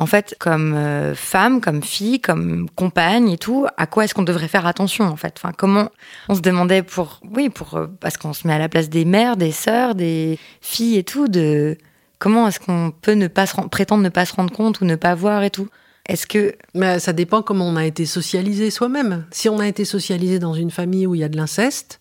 [0.00, 4.22] en fait, comme euh, femme, comme fille, comme compagne et tout, à quoi est-ce qu'on
[4.22, 5.34] devrait faire attention en fait?
[5.36, 5.90] Enfin, comment
[6.30, 9.04] on se demandait pour, oui, pour euh, parce qu'on se met à la place des
[9.04, 11.76] mères, des sœurs, des filles et tout, de
[12.18, 14.96] comment est-ce qu'on peut ne pas se prétendre ne pas se rendre compte ou ne
[14.96, 15.68] pas voir et tout?
[16.08, 19.26] Est-ce que Mais ça dépend comment on a été socialisé soi-même.
[19.32, 22.00] Si on a été socialisé dans une famille où il y a de l'inceste,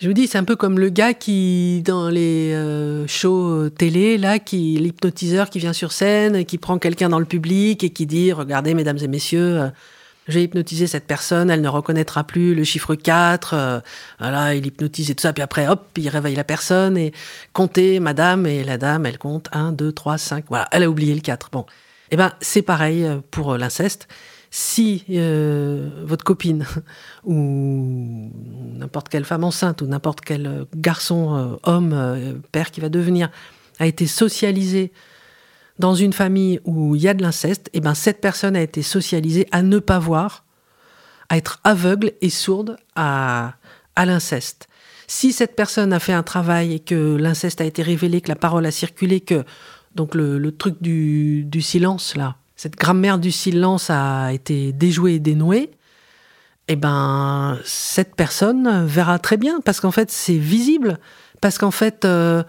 [0.00, 4.16] je vous dis, c'est un peu comme le gars qui, dans les euh, shows télé,
[4.16, 8.06] là, qui, l'hypnotiseur qui vient sur scène, qui prend quelqu'un dans le public et qui
[8.06, 9.68] dit, regardez, mesdames et messieurs, euh,
[10.26, 13.80] j'ai hypnotisé cette personne, elle ne reconnaîtra plus le chiffre 4, euh,
[14.18, 17.12] voilà, il hypnotise et tout ça, puis après, hop, il réveille la personne et
[17.52, 21.14] comptez, madame, et la dame, elle compte 1, 2, 3, 5, voilà, elle a oublié
[21.14, 21.50] le 4.
[21.52, 21.66] Bon,
[22.10, 24.08] eh ben, c'est pareil pour l'inceste.
[24.52, 26.66] Si euh, votre copine
[27.24, 28.32] ou
[28.74, 33.30] n'importe quelle femme enceinte ou n'importe quel garçon, euh, homme, euh, père qui va devenir,
[33.78, 34.92] a été socialisé
[35.78, 38.82] dans une famille où il y a de l'inceste, eh ben cette personne a été
[38.82, 40.44] socialisée à ne pas voir,
[41.28, 43.54] à être aveugle et sourde à,
[43.96, 44.68] l'inceste.
[45.06, 48.36] Si cette personne a fait un travail et que l'inceste a été révélé, que la
[48.36, 49.44] parole a circulé, que
[49.94, 55.14] donc le, le truc du, du, silence là, cette grammaire du silence a été déjouée
[55.14, 55.70] et dénouée,
[56.68, 60.98] eh ben cette personne verra très bien parce qu'en fait c'est visible,
[61.40, 62.42] parce qu'en fait euh,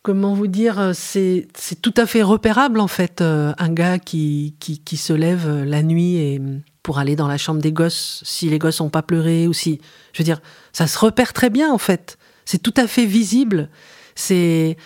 [0.00, 1.48] comment vous dire, c'est
[1.82, 6.16] tout à fait repérable en fait, euh, un gars qui, qui, se lève la nuit
[6.16, 6.40] et
[6.82, 9.82] pour aller dans la chambre des gosses, si les gosses n'ont pas pleuré ou si,
[10.14, 10.40] je veux dire,
[10.72, 12.16] ça se repère très bien en fait.
[12.46, 13.68] C'est tout à fait visible.
[14.14, 14.78] C'est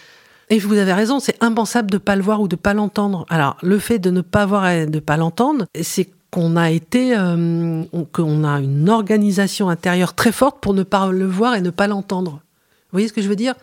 [0.50, 3.24] et vous avez raison, c'est impensable de pas le voir ou de pas l'entendre.
[3.28, 7.16] Alors le fait de ne pas voir et de pas l'entendre, c'est qu'on a été,
[7.16, 11.70] euh, qu'on a une organisation intérieure très forte pour ne pas le voir et ne
[11.70, 12.32] pas l'entendre.
[12.32, 13.54] Vous voyez ce que je veux dire?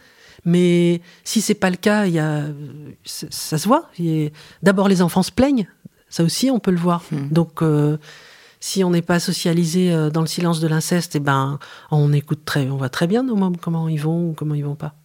[0.46, 2.44] Mais si c'est pas le cas, il y a,
[3.04, 3.90] ça, se voit.
[4.64, 5.68] D'abord, les enfants se plaignent.
[6.10, 7.04] Ça aussi, on peut le voir.
[7.12, 7.28] Hmm.
[7.30, 7.98] Donc, euh,
[8.62, 11.60] si on n'est pas socialisé euh, dans le silence de l'inceste, eh ben,
[11.92, 14.64] on écoute très, on voit très bien nos mômes comment ils vont ou comment ils
[14.64, 14.96] vont pas.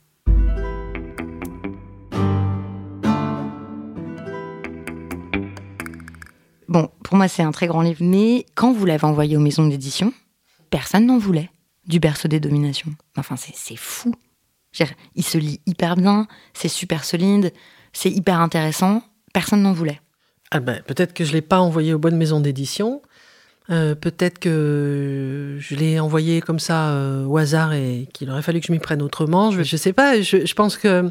[6.72, 9.66] Bon, pour moi, c'est un très grand livre, mais quand vous l'avez envoyé aux maisons
[9.66, 10.10] d'édition,
[10.70, 11.50] personne n'en voulait.
[11.86, 12.94] Du berceau des dominations.
[13.14, 14.14] Enfin, c'est fou.
[15.14, 17.52] Il se lit hyper bien, c'est super solide,
[17.92, 19.02] c'est hyper intéressant.
[19.34, 20.00] Personne n'en voulait.
[20.50, 23.02] Ah ben, peut-être que je ne l'ai pas envoyé aux bonnes maisons d'édition.
[23.68, 28.60] Euh, peut-être que je l'ai envoyé comme ça euh, au hasard et qu'il aurait fallu
[28.60, 29.50] que je m'y prenne autrement.
[29.50, 30.22] Je ne sais pas.
[30.22, 31.10] je pense que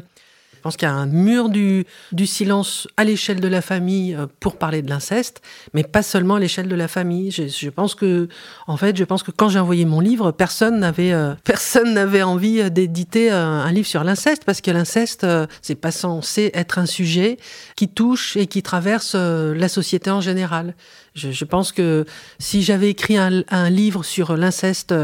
[0.62, 1.84] pense qu'il y a un mur du,
[2.24, 5.42] silence à l'échelle de la famille euh, pour parler de l'inceste,
[5.74, 7.30] mais pas seulement à l'échelle de la famille.
[7.30, 8.28] Je, je, pense que,
[8.66, 12.22] en fait, je pense que quand j'ai envoyé mon livre, personne n'avait, euh, personne n'avait
[12.22, 15.26] envie euh, d'éditer un, livre sur l'inceste parce que l'inceste,
[15.62, 17.38] c'est pas censé être un sujet
[17.74, 20.74] qui touche et qui traverse la société en général.
[21.14, 22.04] Je, je pense que
[22.38, 24.94] si j'avais écrit un, livre sur l'inceste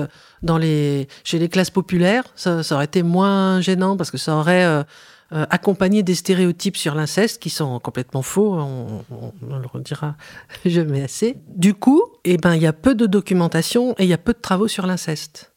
[0.43, 4.85] dans les, chez les classes populaires, ça, aurait été moins gênant parce que ça aurait
[5.31, 10.17] euh, accompagné des stéréotypes sur l'inceste qui sont complètement faux, on, on, le redira
[10.65, 11.37] jamais assez.
[11.55, 14.33] Du coup, eh ben, il y a peu de documentation et il y a peu
[14.33, 15.53] de travaux sur l'inceste.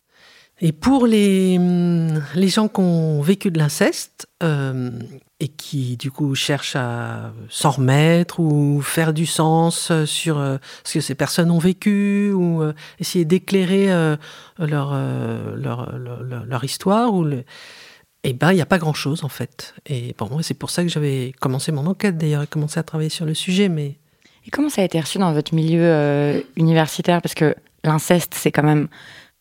[0.60, 4.92] Et pour les, hum, les gens qui ont vécu de l'inceste euh,
[5.40, 10.96] et qui du coup cherchent à s'en remettre ou faire du sens sur euh, ce
[10.96, 12.62] que ces personnes ont vécu ou
[13.00, 13.88] essayer d'éclairer
[14.60, 14.94] leur,
[15.56, 17.26] leur, leur, histoire ou
[18.24, 19.74] eh ben, il n'y a pas grand-chose en fait.
[19.88, 23.26] Et bon, c'est pour ça que j'avais commencé mon enquête d'ailleurs, commencé à travailler sur
[23.26, 23.68] le sujet.
[23.68, 23.98] Mais
[24.46, 27.22] et comment ça a été reçu dans votre milieu euh, universitaire?
[27.22, 28.88] Parce que l'inceste, c'est quand même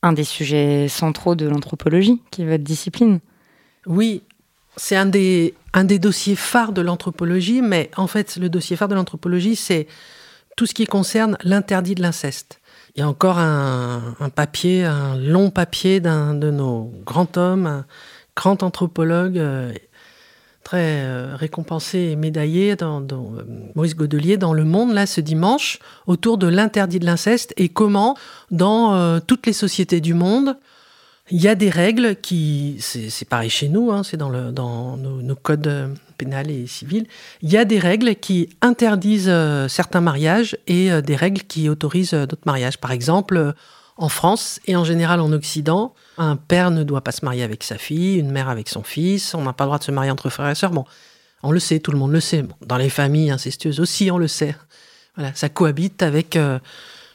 [0.03, 3.21] un des sujets centraux de l'anthropologie, qui est votre discipline.
[3.87, 4.23] Oui,
[4.77, 8.89] c'est un des, un des dossiers phares de l'anthropologie, mais en fait, le dossier phare
[8.89, 9.87] de l'anthropologie, c'est
[10.57, 12.61] tout ce qui concerne l'interdit de l'inceste.
[12.95, 17.85] Il y a encore un, un, papier, un long papier d'un de nos grands hommes,
[18.41, 19.71] grand anthropologue euh,
[20.65, 23.01] très euh, récompensé et médaillé euh,
[23.75, 28.17] Maurice Godelier dans Le Monde là ce dimanche autour de l'interdit de l'inceste et comment
[28.51, 30.57] dans toutes les sociétés du monde
[31.31, 35.37] il y a des règles qui c'est pareil chez nous hein, c'est dans nos, nos
[35.37, 37.07] codes pénals et civils
[37.43, 39.35] il y a des règles qui interdisent
[39.69, 42.79] certains mariages et des règles qui autorisent d'autres mariages.
[42.79, 43.55] Par exemple
[43.99, 47.65] en France et en général en Occident, un père ne doit pas se marier avec
[47.65, 50.11] sa fille, une mère avec son fils, on n'a pas le droit de se marier
[50.11, 50.71] entre frères et sœurs.
[50.71, 50.85] Bon,
[51.43, 52.45] on le sait, tout le monde le sait.
[52.67, 54.55] Dans les familles incestueuses aussi, on le sait.
[55.17, 56.59] Voilà, ça cohabite avec euh,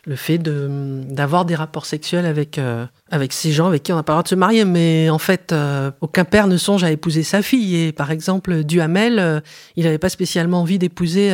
[0.06, 4.02] le fait d'avoir des rapports sexuels avec euh, avec ces gens avec qui on n'a
[4.02, 4.66] pas le droit de se marier.
[4.66, 7.76] Mais en fait, euh, aucun père ne songe à épouser sa fille.
[7.76, 9.44] Et par exemple, Duhamel,
[9.76, 11.32] il n'avait pas spécialement envie d'épouser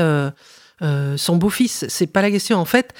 [0.81, 1.85] son beau-fils.
[1.87, 2.57] C'est pas la question.
[2.57, 2.93] En fait,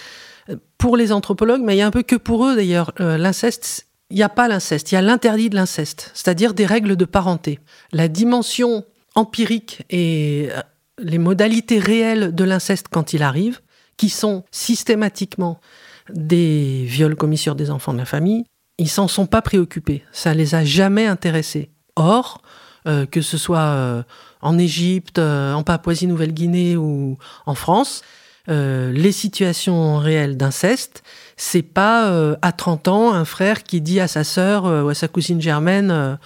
[0.77, 4.15] pour les anthropologues, mais il y a un peu que pour eux d'ailleurs, l'inceste, il
[4.15, 7.60] n'y a pas l'inceste, il y a l'interdit de l'inceste, c'est-à-dire des règles de parenté.
[7.93, 8.84] La dimension
[9.15, 10.62] empirique et euh,
[11.00, 13.62] les modalités réelles de l'inceste quand il arrive,
[13.97, 15.60] qui sont systématiquement
[16.13, 18.43] des viols commis sur des enfants de la famille,
[18.78, 20.04] ils s'en sont pas préoccupés.
[20.12, 21.69] Ça les a jamais intéressés.
[21.95, 22.41] Or,
[22.88, 24.04] euh, que ce soit euh,
[24.41, 28.02] en Égypte, en Papouasie-Nouvelle-Guinée ou en France,
[28.49, 31.04] euh, les situations réelles d'inceste,
[31.38, 34.93] c'est pas euh, à 30 ans un frère qui dit à sa sœur ou à
[34.93, 36.17] sa cousine germaine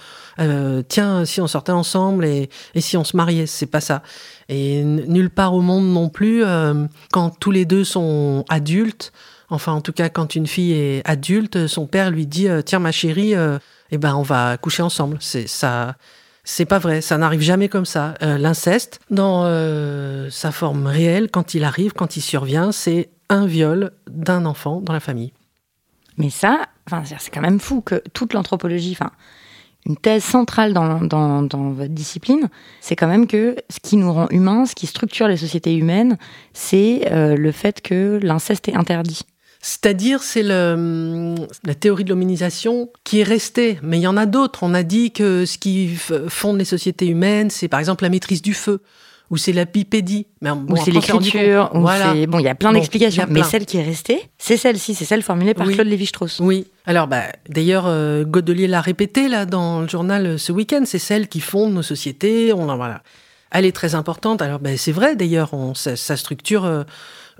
[0.88, 4.02] tiens si on sortait ensemble et, et si on se mariait, c'est pas ça.
[4.48, 6.44] Et nulle part au monde non plus
[7.12, 9.12] quand tous les deux sont adultes,
[9.48, 12.92] enfin en tout cas quand une fille est adulte, son père lui dit tiens ma
[12.92, 13.34] chérie
[13.90, 15.16] eh ben on va coucher ensemble.
[15.20, 15.96] C'est ça
[16.48, 18.14] c'est pas vrai, ça n'arrive jamais comme ça.
[18.22, 23.46] Euh, l'inceste, dans euh, sa forme réelle, quand il arrive, quand il survient, c'est un
[23.46, 25.32] viol d'un enfant dans la famille.
[26.18, 26.66] Mais ça,
[27.18, 28.96] c'est quand même fou que toute l'anthropologie,
[29.86, 32.48] une thèse centrale dans, dans, votre discipline,
[32.80, 36.16] c'est quand même que ce qui nous rend humains, ce qui structure les sociétés humaines,
[36.52, 39.22] c'est euh, le fait que l'inceste est interdit.
[39.68, 43.80] C'est-à-dire, c'est la théorie de l'hominisation qui est restée.
[43.82, 44.60] Mais il y en a d'autres.
[44.62, 45.88] On a dit que ce qui
[46.28, 48.80] fonde les sociétés humaines, c'est par exemple la maîtrise du feu
[49.28, 50.28] ou c'est la pipédie.
[50.40, 51.70] ou c'est l'écriture.
[51.74, 52.14] Voilà.
[52.28, 53.26] Bon, il y a plein d'explications.
[53.28, 56.38] Mais celle qui est restée, c'est celle-ci, c'est celle formulée par Claude Lévi-Strauss.
[56.38, 56.68] Oui.
[56.84, 60.82] Alors, bah, d'ailleurs, euh, Godelier l'a répété là dans le journal euh, ce week-end.
[60.86, 62.52] C'est celle qui fonde nos sociétés.
[62.52, 63.02] On voilà.
[63.50, 64.42] Elle est très importante.
[64.42, 65.16] Alors, bah, c'est vrai.
[65.16, 66.64] D'ailleurs, ça, ça, structure.
[66.64, 66.84] Euh,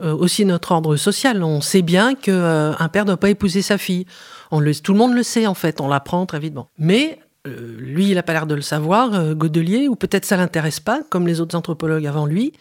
[0.01, 1.43] euh, aussi notre ordre social.
[1.43, 4.05] On sait bien qu'un euh, père ne doit pas épouser sa fille.
[4.51, 6.55] Tout le monde le sait en fait, on l'apprend très vite.
[6.79, 10.81] Mais euh, lui, il n'a pas l'air de le savoir, Godelier, ou peut-être ça l'intéresse
[10.81, 12.53] pas, comme les autres anthropologues avant lui,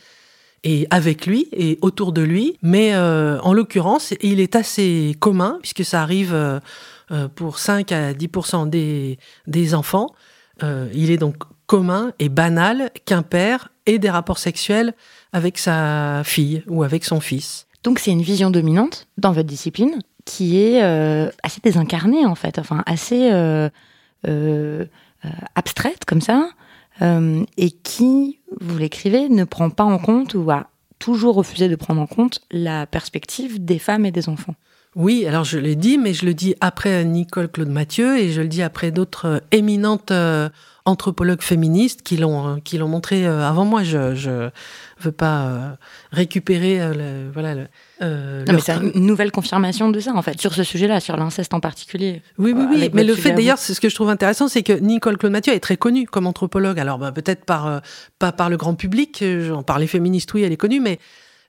[0.63, 2.57] et avec lui, et autour de lui.
[2.61, 6.61] Mais en l'occurrence, il est assez commun, puisque ça arrive
[7.35, 8.29] pour 5 à 10
[8.67, 10.15] des, des enfants.
[10.61, 11.35] il est donc
[11.67, 14.93] commun et banal qu'un père ait des rapports sexuels
[15.35, 17.67] avec sa fille ou avec son fils.
[17.83, 22.57] Donc c'est une vision dominante dans votre discipline qui est euh, assez désincarnée en fait,
[22.57, 23.69] enfin assez euh,
[24.27, 24.85] euh,
[25.53, 26.49] abstraite comme ça,
[27.01, 30.67] et qui, vous l'écrivez, ne prend pas en compte ou a
[30.99, 34.55] toujours refusé de prendre en compte la perspective des femmes et des enfants.
[34.95, 38.39] Oui, alors je l'ai dit, mais je le dis après Nicole Claude Mathieu et je
[38.39, 40.13] le dis après d'autres éminentes
[40.85, 43.83] anthropologues féministes qui l'ont qui l'ont montré avant moi.
[43.83, 44.49] Je, je
[44.99, 45.69] veux pas euh,
[46.11, 47.67] récupérer euh, le, voilà le,
[48.01, 51.53] euh, mais c'est une nouvelle confirmation de ça en fait sur ce sujet-là, sur l'inceste
[51.53, 52.21] en particulier.
[52.37, 52.89] Oui, oui, oui.
[52.93, 55.53] Mais le fait d'ailleurs, c'est ce que je trouve intéressant, c'est que Nicole Claude Mathieu
[55.53, 56.79] est très connue comme anthropologue.
[56.79, 57.81] Alors bah, peut-être par
[58.19, 59.23] pas par le grand public,
[59.67, 60.99] par les féministes, oui, elle est connue, mais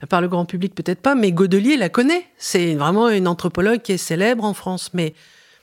[0.08, 1.14] par le grand public peut-être pas.
[1.14, 2.26] Mais Godelier la connaît.
[2.36, 5.14] C'est vraiment une anthropologue qui est célèbre en France, mais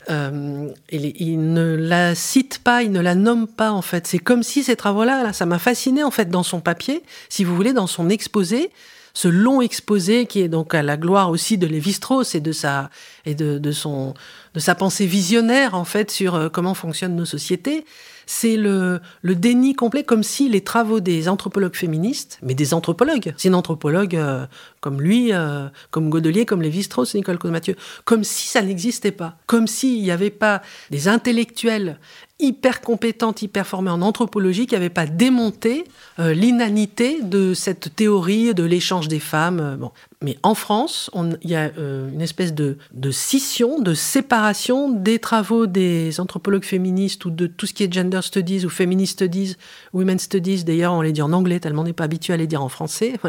[0.09, 4.07] euh, il, ne la cite pas, il ne la nomme pas en fait.
[4.07, 7.43] C'est comme si ces travaux-là, là, ça m'a fasciné en fait dans son papier, si
[7.43, 8.71] vous voulez, dans son exposé,
[9.13, 12.89] ce long exposé qui est donc à la gloire aussi de Lévi-Strauss et de sa
[13.25, 14.13] et de, de, son
[14.55, 17.85] de sa pensée visionnaire en fait sur euh, comment fonctionnent nos sociétés
[18.25, 23.47] c'est le, déni complet, comme si les travaux des anthropologues féministes, mais des anthropologues, c'est
[23.47, 24.45] une anthropologue euh,
[24.81, 29.67] comme lui, euh, comme Godelier, comme Lévi-Strauss, Nicole Caude-Mathieu, comme si ça n'existait pas, comme
[29.67, 31.99] s'il n'y avait pas des intellectuels
[32.43, 35.85] hyper compétente, hyper formée en anthropologie, qui n'avait pas démonté
[36.19, 39.59] euh, l'inanité de cette théorie de l'échange des femmes.
[39.59, 39.91] Euh, bon.
[40.21, 41.09] Mais en France,
[41.41, 46.65] il y a euh, une espèce de, de, scission, de séparation des travaux des anthropologues
[46.65, 49.55] féministes ou de tout ce qui est gender studies ou feminist studies,
[49.93, 50.63] women studies.
[50.63, 52.69] D'ailleurs, on les dit en anglais, tellement on n'est pas habitué à les dire en
[52.69, 53.13] français.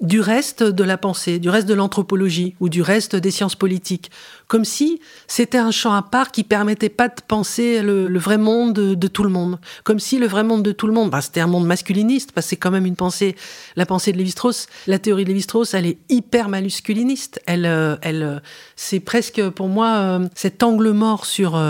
[0.00, 4.10] du reste de la pensée, du reste de l'anthropologie ou du reste des sciences politiques,
[4.46, 8.72] comme si c'était un champ à part qui permettait pas de penser le, vrai monde
[8.72, 11.40] de, tout le monde, comme si le vrai monde de tout le monde, bah, c'était
[11.40, 13.36] un monde masculiniste, parce que c'est quand même une pensée,
[13.76, 18.22] la pensée de Lévi-Strauss, la théorie de Lévi-Strauss, elle est hyper masculiniste, elle, euh, elle,
[18.22, 18.40] euh,
[18.76, 21.60] c'est presque pour moi euh, cet angle mort sur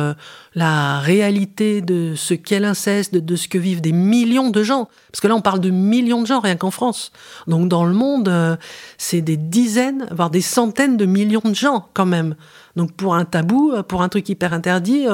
[0.54, 4.88] la réalité de ce qu'est l'inceste, de, ce que vivent des millions de gens.
[5.12, 7.12] Parce que là, on parle de millions de gens, rien qu'en France.
[7.46, 8.56] Donc dans le monde, euh,
[8.98, 12.37] c'est des dizaines, voire des centaines de millions de gens quand même.
[12.76, 15.06] Donc pour un tabou, euh, pour un truc hyper interdit,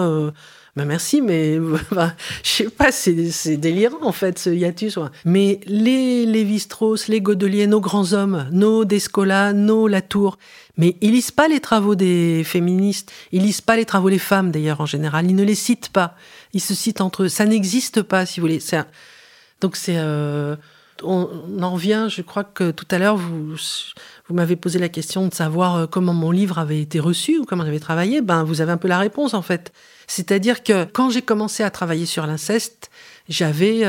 [0.76, 1.58] ben merci, mais
[1.90, 4.98] bah, je sais pas, c'est délirant en fait ce hiatus.
[5.24, 10.38] Mais les Lévi-Strauss, les Godelier, nos grands hommes, nos Descola, nos Latour,
[10.76, 14.50] mais ils lisent pas les travaux des féministes, ils lisent pas les travaux des femmes
[14.50, 16.14] d'ailleurs en général, ils ne les citent pas,
[16.52, 18.60] ils se citent entre eux, ça n'existe pas si vous voulez.
[19.62, 19.96] Donc c'est...
[21.02, 23.56] on en revient, je crois que tout à l'heure, vous,
[24.28, 27.44] vous m'avez posé la question de savoir euh, comment mon livre avait été reçu ou
[27.44, 28.20] comment j'avais travaillé.
[28.20, 29.72] Ben, vous avez un peu la réponse en fait.
[30.06, 32.90] C'est-à-dire que quand j'ai commencé à travailler sur l'inceste,
[33.28, 33.80] j'avais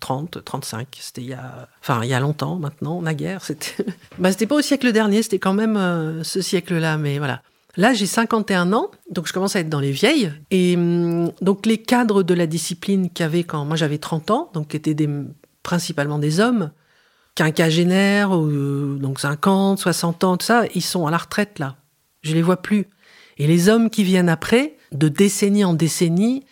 [0.00, 0.86] 30, euh, 35.
[1.00, 3.44] C'était il y a, enfin, il y a longtemps maintenant, naguère.
[3.44, 3.84] C'était,
[4.24, 7.42] c'était pas au siècle dernier, c'était quand même euh, ce siècle-là, mais voilà.
[7.76, 10.32] Là, j'ai 51 ans, donc je commence à être dans les vieilles.
[10.50, 14.74] Et hum, donc, les cadres de la discipline qu'avait quand moi j'avais 30 ans, donc
[14.74, 15.08] étaient des,
[15.70, 16.72] principalement des hommes,
[17.36, 21.76] quinquagénaires, ou, donc 50, 60 ans, tout ça, ils sont à la retraite là.
[22.22, 22.88] Je les vois plus.
[23.38, 26.44] Et les hommes qui viennent après, de décennie en décennie,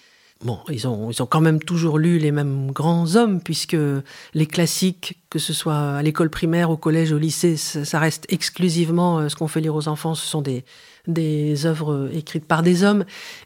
[0.43, 3.77] bon, ils ont, ils ont quand même toujours lu les mêmes grands hommes, puisque
[4.35, 8.27] les classiques, que ce soit à l'école primaire, au collège, au lycée, ça, ça reste
[8.29, 10.65] exclusivement euh, ce qu'on fait lire aux enfants, ce sont des,
[11.07, 13.05] des œuvres écrites par des hommes.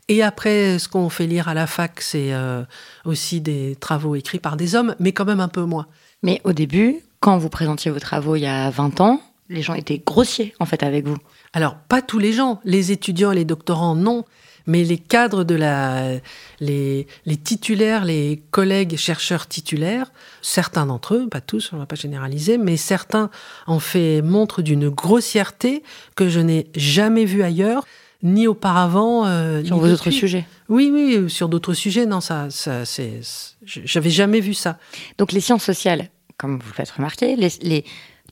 [0.09, 2.63] Et après, ce qu'on fait lire à la fac, c'est euh,
[3.05, 5.87] aussi des travaux écrits par des hommes, mais quand même un peu moins.
[6.23, 9.75] Mais au début, quand vous présentiez vos travaux il y a 20 ans, les gens
[9.75, 11.17] étaient grossiers en fait avec vous.
[11.53, 14.25] Alors, pas tous les gens, les étudiants les doctorants, non.
[14.67, 16.13] Mais les cadres de la,
[16.61, 21.87] les, les titulaires, les collègues chercheurs titulaires, certains d'entre eux, pas tous, on ne va
[21.87, 23.31] pas généraliser, mais certains
[23.67, 25.83] en fait montre d'une grossièreté
[26.15, 27.85] que je n'ai jamais vue ailleurs,
[28.23, 29.27] ni auparavant.
[29.27, 30.47] Euh, Sur ni vos autres sujets.
[30.69, 33.21] Oui, oui, sur d'autres sujets, non, ça, ça c'est,
[33.65, 34.79] j'avais jamais vu ça.
[35.19, 37.85] Donc les sciences sociales, comme vous le faites remarquer, les, les,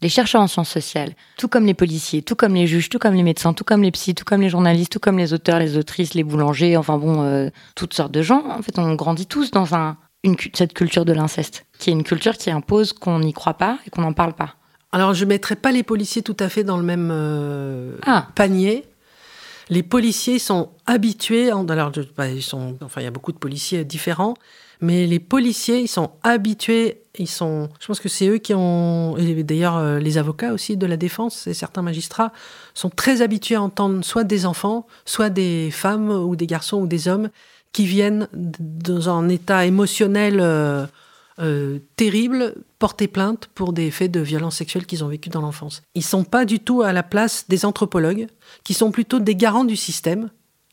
[0.02, 3.14] les chercheurs en sciences sociales, tout comme les policiers, tout comme les juges, tout comme
[3.14, 5.76] les médecins, tout comme les psys, tout comme les journalistes, tout comme les auteurs, les
[5.76, 9.50] autrices, les boulangers, enfin bon, euh, toutes sortes de gens, en fait, on grandit tous
[9.50, 13.32] dans un, une, cette culture de l'inceste, qui est une culture qui impose qu'on n'y
[13.32, 14.54] croit pas et qu'on n'en parle pas.
[14.92, 18.26] Alors, je mettrais pas les policiers tout à fait dans le même euh, Ah.
[18.34, 18.84] panier.
[19.68, 23.30] Les policiers sont habitués, en- alors je- bah, ils sont, enfin il y a beaucoup
[23.30, 24.34] de policiers différents,
[24.80, 29.16] mais les policiers ils sont habitués, ils sont, je pense que c'est eux qui ont,
[29.16, 32.32] et d'ailleurs euh, les avocats aussi de la défense et certains magistrats
[32.74, 36.86] sont très habitués à entendre soit des enfants, soit des femmes ou des garçons ou
[36.86, 37.30] des hommes
[37.72, 40.86] qui viennent dans un état émotionnel euh,
[41.40, 45.82] euh, terrible porter plainte pour des faits de violence sexuelle qu'ils ont vécu dans l'enfance.
[45.94, 48.26] Ils sont pas du tout à la place des anthropologues,
[48.62, 50.30] qui sont plutôt des garants du système.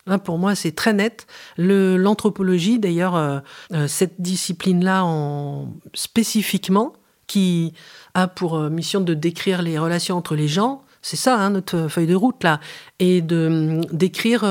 [0.08, 1.28] Là, pour moi, c'est très net.
[1.58, 3.40] L'anthropologie, d'ailleurs, euh,
[3.74, 6.94] euh, cette discipline-là en, spécifiquement,
[7.28, 7.74] qui
[8.14, 11.90] a pour euh, mission de décrire les relations entre les gens, c'est ça, hein, notre
[11.90, 12.60] feuille de route, là,
[13.00, 14.46] et de hum, décrire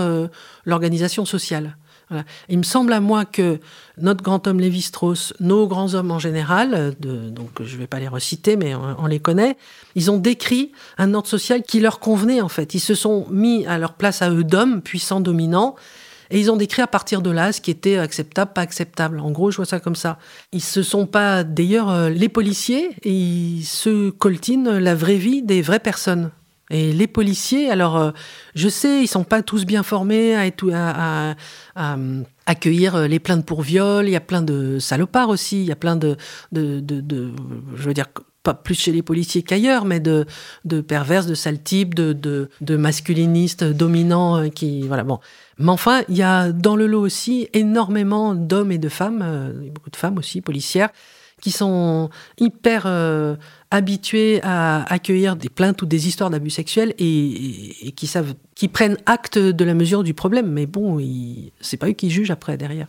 [0.65, 1.77] l'organisation sociale.
[2.49, 3.59] Il me semble à moi que
[3.99, 8.09] notre grand homme Lévi-Strauss, nos grands hommes en général, donc je ne vais pas les
[8.09, 9.57] reciter, mais on, les connaît,
[9.97, 12.75] ils ont décrit un ordre social qui leur convenait en fait.
[12.75, 15.75] Ils se sont mis à leur place à eux d'hommes, puissants, dominants,
[16.31, 19.21] et ils ont décrit à partir de là ce qui était acceptable, pas acceptable.
[19.21, 20.19] En gros, je vois ça comme ça.
[20.53, 25.63] Ils se sont pas, d'ailleurs, euh, les policiers, ils se coltinent la vraie vie des
[25.63, 26.31] vraies personnes.
[26.71, 28.11] Et les policiers, alors, euh,
[28.55, 31.37] je sais, ils sont pas tous bien formés à,
[32.47, 34.07] accueillir euh, les plaintes pour viol.
[34.07, 35.61] Il y a plein de salopards aussi.
[35.61, 36.17] Il y a plein de,
[36.53, 38.07] je veux dire,
[38.43, 40.27] pas plus chez les policiers qu'ailleurs, mais de,
[40.65, 42.13] de perverses, de sales types, de,
[42.61, 45.21] de, masculinistes dominants euh, qui, voilà, bon.
[45.59, 49.91] Mais enfin, il y a dans le lot aussi énormément d'hommes et de femmes, beaucoup
[49.91, 50.91] de femmes aussi, policières,
[51.43, 53.37] qui sont hyper euh,
[53.71, 58.97] habitués à accueillir des plaintes ou des histoires d'abus sexuels et, qui savent, qui prennent
[59.07, 60.51] acte de la mesure du problème.
[60.51, 60.99] Mais bon,
[61.61, 62.89] c'est pas eux qui jugent après derrière.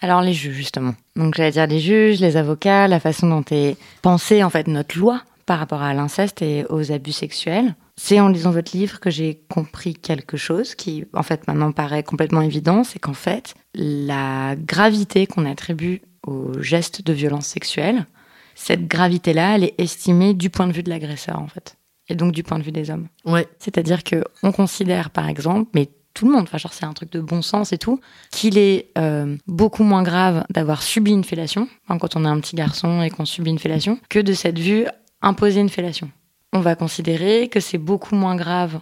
[0.00, 0.94] Alors les juges justement.
[1.14, 4.98] Donc j'allais dire les juges, les avocats, la façon dont est pensée en fait notre
[4.98, 7.76] loi par rapport à l'inceste et aux abus sexuels.
[7.96, 12.02] C'est en lisant votre livre que j'ai compris quelque chose qui en fait maintenant paraît
[12.02, 18.06] complètement évident, c'est qu'en fait la gravité qu'on attribue aux gestes de violence sexuelle,
[18.54, 21.76] cette gravité-là, elle est estimée du point de vue de l'agresseur en fait,
[22.08, 23.08] et donc du point de vue des hommes.
[23.24, 23.48] Ouais.
[23.58, 27.10] C'est-à-dire que on considère, par exemple, mais tout le monde, enfin, genre c'est un truc
[27.10, 31.68] de bon sens et tout, qu'il est euh, beaucoup moins grave d'avoir subi une fellation,
[31.88, 34.58] hein, quand on est un petit garçon et qu'on subit une fellation, que de cette
[34.58, 34.86] vue
[35.22, 36.10] imposer une fellation.
[36.52, 38.80] On va considérer que c'est beaucoup moins grave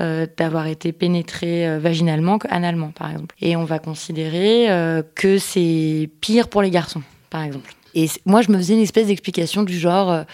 [0.00, 3.34] euh, d'avoir été pénétré euh, vaginalement qu'analement, par exemple.
[3.40, 7.74] Et on va considérer euh, que c'est pire pour les garçons, par exemple.
[7.94, 10.24] Et moi, je me faisais une espèce d'explication du genre,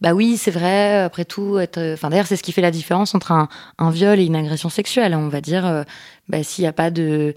[0.00, 3.14] bah oui, c'est vrai, après tout, euh, Enfin, d'ailleurs, c'est ce qui fait la différence
[3.14, 5.14] entre un, viol et une agression sexuelle.
[5.14, 5.82] On va dire, euh,
[6.28, 7.34] bah, s'il n'y a pas de,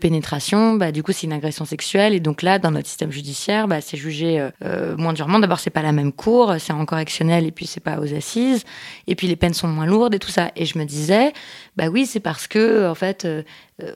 [0.00, 2.14] pénétration, bah, du coup, c'est une agression sexuelle.
[2.14, 5.40] Et donc là, dans notre système judiciaire, bah, c'est jugé euh, moins durement.
[5.40, 8.62] D'abord, c'est pas la même cour, c'est en correctionnel et puis c'est pas aux assises.
[9.08, 10.52] Et puis les peines sont moins lourdes et tout ça.
[10.54, 11.32] Et je me disais,
[11.76, 13.26] bah oui, c'est parce que, en fait,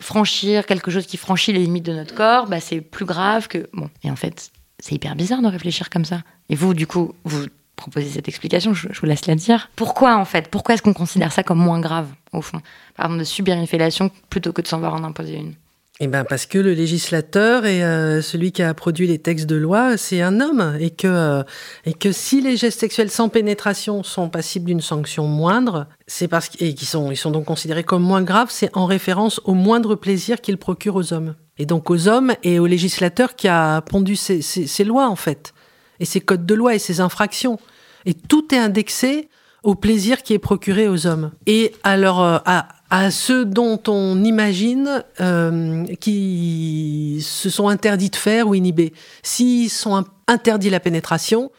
[0.01, 3.69] franchir quelque chose qui franchit les limites de notre corps, c'est plus grave que.
[3.73, 3.89] Bon.
[4.03, 4.51] Et en fait,
[4.81, 6.23] c'est hyper bizarre de réfléchir comme ça.
[6.49, 7.47] Et vous, du coup, vous
[7.79, 9.71] proposez cette explication, je, vous laisse la dire.
[9.77, 10.49] Pourquoi, en fait?
[10.49, 12.61] Pourquoi est-ce qu'on considère ça comme moins grave, au fond?
[12.97, 15.55] Par exemple, de subir une fellation plutôt que de s'en voir en imposer une.
[16.01, 19.57] Eh ben parce que le législateur et euh, celui qui a produit les textes de
[19.57, 20.77] loi, c'est un homme.
[20.79, 21.43] Et que euh,
[21.87, 26.51] et que si les gestes sexuels sans pénétration sont passibles d'une sanction moindre, c'est parce
[26.51, 29.55] qu'- et qui sont ils sont donc considérés comme moins graves, c'est en référence au
[29.55, 31.35] moindre plaisir qu'ils procurent aux hommes.
[31.59, 35.53] Et donc aux hommes et au législateur qui a pondu ces- ces lois en fait
[36.01, 37.59] et ces codes de loi et ces infractions.
[38.05, 39.29] Et tout est indexé
[39.63, 41.33] au plaisir qui est procuré aux hommes.
[41.47, 48.17] Et alors, euh, à, à ceux dont on imagine euh, qui se sont interdits de
[48.17, 48.93] faire ou inhibés.
[49.23, 51.51] S'ils sont interdits la pénétration,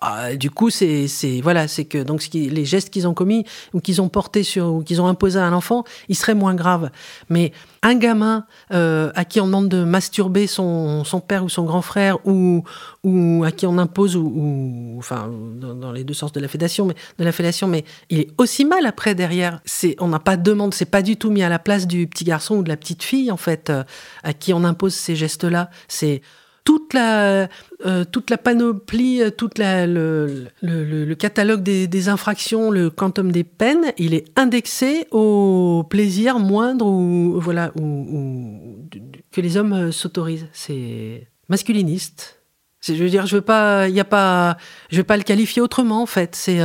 [0.00, 1.06] bah, du coup, c'est
[1.42, 3.44] voilà, c'est que donc les gestes qu'ils ont commis
[3.74, 6.54] ou qu'ils ont portés sur ou qu'ils ont imposés à un enfant, ils seraient moins
[6.54, 6.90] graves.
[7.28, 11.82] Mais un gamin euh, à qui on demande de masturber son, père ou son grand
[11.82, 12.64] frère ou
[13.04, 16.86] ou à qui on impose ou, ou enfin dans, les deux sens de la fellation,
[16.86, 19.60] mais de la mais il est aussi mal après derrière.
[19.98, 22.24] On n'a pas de demande, c'est pas du tout mis à la place du petit
[22.24, 23.84] garçon ou de la petite fille en fait euh,
[24.22, 25.70] à qui on impose ces gestes-là.
[25.88, 26.22] C'est
[26.64, 27.48] toute la,
[27.86, 30.48] euh, toute la panoplie, euh, toute la, le,
[31.18, 37.72] catalogue des, infractions, le quantum des peines, il est indexé au plaisir moindre ou, voilà,
[37.80, 38.86] ou,
[39.32, 40.48] que les hommes euh, s'autorisent.
[40.52, 42.40] C'est masculiniste.
[42.82, 44.56] Je veux dire, je veux pas, il y a pas,
[44.90, 46.34] je veux pas le qualifier autrement en fait.
[46.34, 46.60] C'est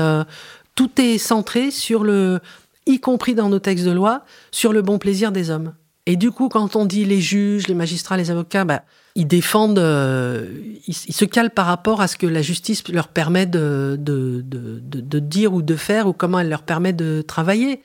[0.74, 2.40] tout est centré sur le,
[2.86, 5.74] y compris dans nos textes de loi, sur le bon plaisir des hommes.
[6.06, 8.84] Et du coup, quand on dit les juges, les magistrats, les avocats, bah,
[9.16, 10.46] ils défendent, euh,
[10.88, 14.80] ils, se calent par rapport à ce que la justice leur permet de, de, de,
[14.82, 17.82] de, dire ou de faire ou comment elle leur permet de travailler.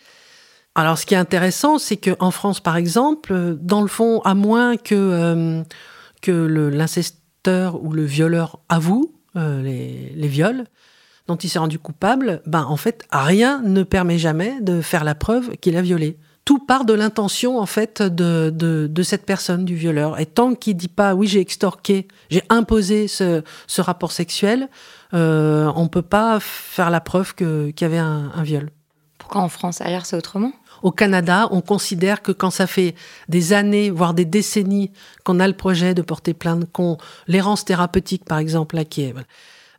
[0.74, 4.76] Alors, ce qui est intéressant, c'est qu'en France, par exemple, dans le fond, à moins
[4.76, 5.62] que, euh,
[6.20, 10.64] que l'incesteur ou le violeur avoue euh, les, les viols,
[11.28, 15.14] dont il s'est rendu coupable, ben en fait, rien ne permet jamais de faire la
[15.14, 19.74] preuve qu'il a violé tout part de l'intention en fait de, de, cette personne, du
[19.74, 20.18] violeur.
[20.18, 24.68] Et tant qu'il dit pas oui j'ai extorqué, j'ai imposé ce, ce, rapport sexuel,
[25.14, 28.70] euh, on peut pas faire la preuve qu'il y avait un, viol.
[29.18, 30.52] Pourquoi en France Ailleurs c'est autrement?
[30.82, 32.94] Au Canada, on considère que quand ça fait
[33.28, 34.92] des années, voire des décennies,
[35.24, 39.14] qu'on a le projet de porter plainte, qu'on l'errance thérapeutique, par exemple, là, qui est,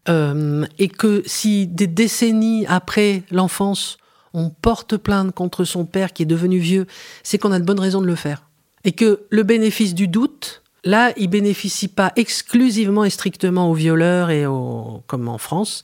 [0.09, 3.97] euh, et que si des décennies après l'enfance,
[4.34, 6.88] on porte plainte contre son père qui est devenu vieux,
[7.24, 8.44] c'est qu'on a de bonnes raisons de le faire.
[8.84, 14.30] Et que le bénéfice du doute, là, il bénéficie pas exclusivement et strictement aux violeurs
[14.30, 15.84] et aux, comme en France,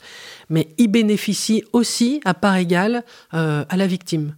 [0.49, 4.35] mais il bénéficie aussi à part égale euh, à la victime.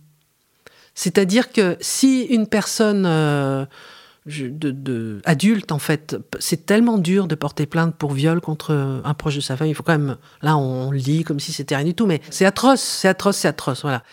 [0.96, 3.66] C'est-à-dire que si une personne euh,
[4.26, 6.16] de, adulte, en fait.
[6.40, 9.72] C'est tellement dur de porter plainte pour viol contre un proche de sa famille.
[9.72, 12.22] Il faut quand même, là, on, le dit comme si c'était rien du tout, mais
[12.30, 14.04] c'est atroce, c'est atroce, c'est atroce, voilà.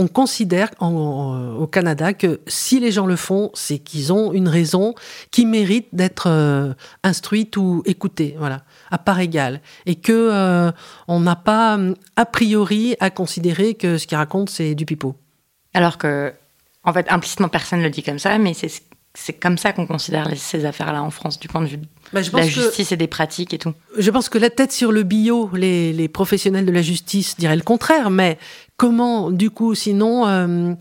[0.00, 4.94] On considère au Canada que si les gens le font, c'est qu'ils ont une raison
[5.32, 6.72] qui mérite d'être euh,
[7.02, 10.70] instruite ou écoutée, voilà, à part égale, et que euh,
[11.08, 11.76] on n'a pas
[12.14, 15.16] a priori à considérer que ce qu'ils racontent c'est du pipeau.
[15.74, 16.32] Alors que,
[16.84, 18.70] en fait, implicitement personne ne le dit comme ça, mais c'est
[19.14, 21.80] c'est comme ça qu'on considère ces affaires-là en France, du point de vue
[22.12, 23.74] bah, de la justice et des pratiques et tout.
[23.96, 27.62] Je pense que la tête sur le bio, les, professionnels de la justice diraient le
[27.62, 28.38] contraire, mais
[28.76, 30.74] comment, du coup, sinon, euh,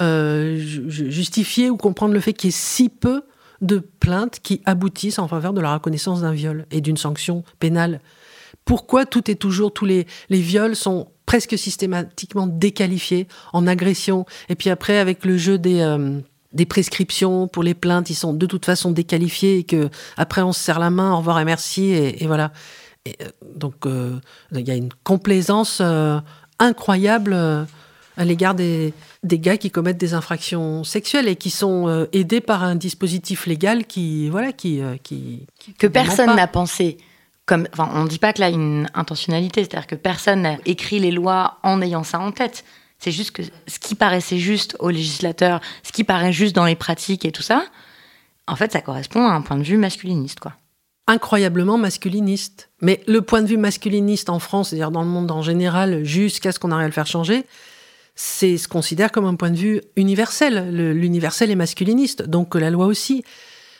[0.00, 3.22] euh, justifier ou comprendre le fait qu'il y ait si peu
[3.60, 8.00] de plaintes qui aboutissent en faveur de la reconnaissance d'un viol et d'une sanction pénale?
[8.64, 14.54] Pourquoi tout est toujours, tous les, les viols sont presque systématiquement déqualifiés en agression, et
[14.54, 15.80] puis après, avec le jeu des...
[15.80, 16.20] Euh,
[16.52, 20.52] des prescriptions pour les plaintes, ils sont de toute façon déqualifiés et que après on
[20.52, 22.52] se serre la main, au revoir et merci et, voilà.
[23.08, 23.10] Euh,
[23.54, 24.18] donc euh,
[24.52, 26.18] il y a une complaisance euh,
[26.58, 27.34] incroyable
[28.16, 32.64] à l'égard des, des, gars qui commettent des infractions sexuelles et qui sont aidés par
[32.64, 35.46] un dispositif légal qui voilà qui qui,
[35.78, 36.96] que personne n'a pensé.
[37.44, 40.98] Comme, enfin, on ne dit pas que là une intentionnalité, c'est-à-dire que personne n'a écrit
[40.98, 42.64] les lois en ayant ça en tête.
[42.98, 46.76] C'est juste que ce qui paraissait juste aux législateurs, ce qui paraît juste dans les
[46.76, 47.64] pratiques et tout ça,
[48.46, 50.54] en fait, ça correspond à un point de vue masculiniste, quoi.
[51.08, 52.70] Incroyablement masculiniste.
[52.80, 56.50] Mais le point de vue masculiniste en France, c'est-à-dire dans le monde en général, jusqu'à
[56.52, 57.44] ce qu'on arrive à le faire changer,
[58.16, 60.70] c'est se considère comme un point de vue universel.
[60.94, 63.22] L'universel est masculiniste, donc la loi aussi.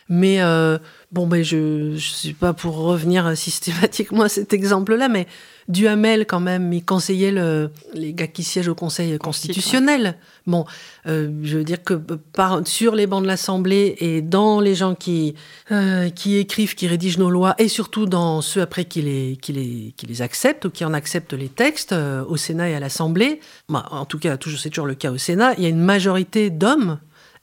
[0.09, 0.79] Mais euh,
[1.11, 5.27] bon, ben je ne suis pas pour revenir systématiquement à cet exemple-là, mais
[5.69, 10.17] Duhamel, quand même, il conseillait le, les gars qui siègent au Conseil constitutionnel.
[10.47, 10.65] Bon,
[11.07, 14.95] euh, je veux dire que par, sur les bancs de l'Assemblée et dans les gens
[14.95, 15.35] qui,
[15.73, 19.53] euh, qui écrivent, qui rédigent nos lois, et surtout dans ceux après qui les, qui
[19.53, 22.81] les, qui les acceptent ou qui en acceptent les textes euh, au Sénat et à
[22.81, 25.83] l'Assemblée, bah, en tout cas, c'est toujours le cas au Sénat, il y a une
[25.83, 27.01] majorité d'hommes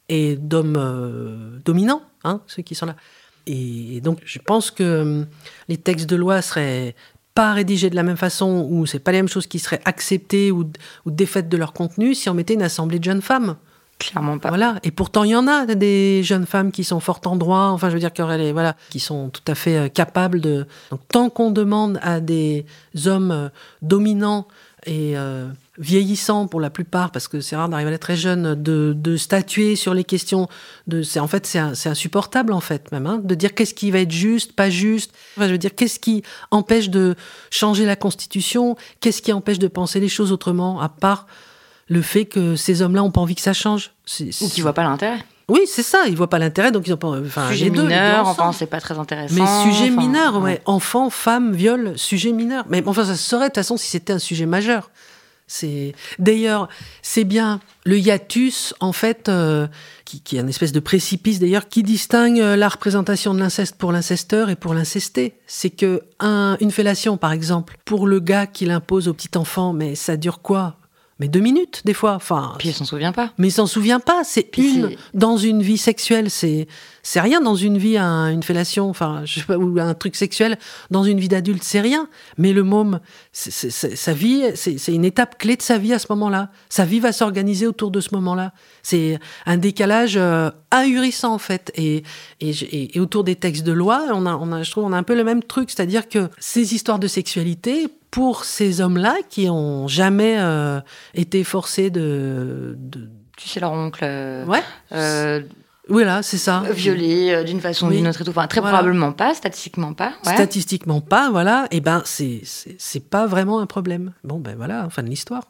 [0.08, 2.96] et d'hommes dominants, hein, ceux qui sont là.
[3.46, 5.26] Et donc, je pense que
[5.68, 6.96] les textes de loi seraient
[7.36, 10.52] pas rédigés de la même façon, ou c'est pas les mêmes choses qui seraient acceptées
[10.52, 10.70] ou,
[11.06, 13.56] ou défaites de leur contenu si on mettait une assemblée de jeunes femmes.
[14.00, 14.50] Clairement pas.
[14.50, 14.80] Voilà.
[14.84, 17.90] Et pourtant, il y en a des jeunes femmes qui sont fortes en droit, enfin,
[17.90, 20.66] je veux dire, qui, les- voilà, qui sont tout à fait euh, capables de.
[20.92, 22.66] Donc, tant qu'on demande à des
[23.06, 23.50] hommes euh,
[23.82, 24.48] dominants
[24.86, 25.48] et euh,
[25.80, 29.18] vieillissants pour la plupart, parce que c'est rare d'arriver à être très jeune, de, de
[29.18, 30.48] statuer sur les questions,
[30.88, 34.00] de, c'est en fait c'est insupportable en fait même, hein, de dire qu'est-ce qui va
[34.00, 35.14] être juste, pas juste.
[35.36, 36.22] Enfin, je veux dire, qu'est-ce qui
[36.52, 37.16] empêche de
[37.50, 41.26] changer la Constitution, qu'est-ce qui empêche de penser les choses autrement, à part
[41.90, 43.92] le fait que ces hommes-là n'ont pas envie que ça change?
[44.20, 45.26] Ou qui voient pas l'intérêt.
[45.50, 46.04] oui, c'est ça.
[46.08, 47.20] Ils voient pas l'intérêt, donc ils ont pas.
[47.20, 48.42] Enfin, sujet les deux, les mineur, ensemble.
[48.42, 49.36] enfin, c'est pas très intéressant.
[49.36, 50.62] Mais sujet enfin, mineur, ouais.
[50.66, 52.64] Enfant, femme, viol, sujet mineur.
[52.70, 54.92] Mais enfin, ça se saurait de toute façon si c'était un sujet majeur.
[56.20, 56.70] D'ailleurs,
[57.02, 59.68] c'est bien le hiatus en fait, euh,
[60.06, 63.92] qui, est une espèce de précipice d'ailleurs, qui distingue euh, la représentation de l'inceste pour
[63.92, 65.36] l'incesteur et pour l'incesté.
[65.48, 69.74] C'est que un, une fellation, par exemple, pour le gars qui l'impose au petit enfant,
[69.74, 70.78] mais ça dure quoi?
[71.20, 72.14] Mais deux minutes des fois.
[72.16, 73.32] Enfin, Puis elle s'en souvient pas.
[73.38, 74.24] mais il s'en souvient pas.
[74.24, 76.30] C'est une dans une vie sexuelle.
[76.32, 76.68] C'est
[77.04, 80.16] c'est rien dans une vie, un- une fellation, enfin, je sais pas, ou un truc
[80.16, 80.58] sexuel
[80.90, 82.08] dans une vie d'adulte, c'est rien.
[82.38, 83.00] Mais le môme,
[83.32, 86.50] sa vie, c'est une étape clé de sa vie à ce moment-là.
[86.70, 88.54] Sa vie va s'organiser autour de ce moment-là.
[88.84, 91.72] C'est un décalage euh, ahurissant en fait.
[91.76, 92.04] Et,
[92.42, 94.94] et, et- et autour des textes de loi, on a, on a, je trouve, on
[94.94, 97.88] a un peu le même truc, c'est-à-dire que ces histoires de sexualité.
[98.14, 100.80] Pour ces hommes-là qui ont jamais euh,
[101.16, 104.02] été forcés de, de Tu sais, leur oncle.
[104.04, 104.62] euh, Ouais.
[104.92, 105.42] euh,
[105.90, 106.62] Voilà, c'est ça.
[106.72, 107.96] violé euh, d'une façon ou Oui.
[107.98, 108.30] d'une autre et tout.
[108.30, 108.78] Enfin, très Voilà.
[108.78, 110.14] probablement pas, statistiquement pas.
[110.28, 110.34] ouais.
[110.36, 111.66] Statistiquement pas, voilà.
[111.72, 114.14] Et ben, c'est c'est c'est pas vraiment un problème.
[114.24, 115.46] Bon, ben voilà, fin de l'histoire.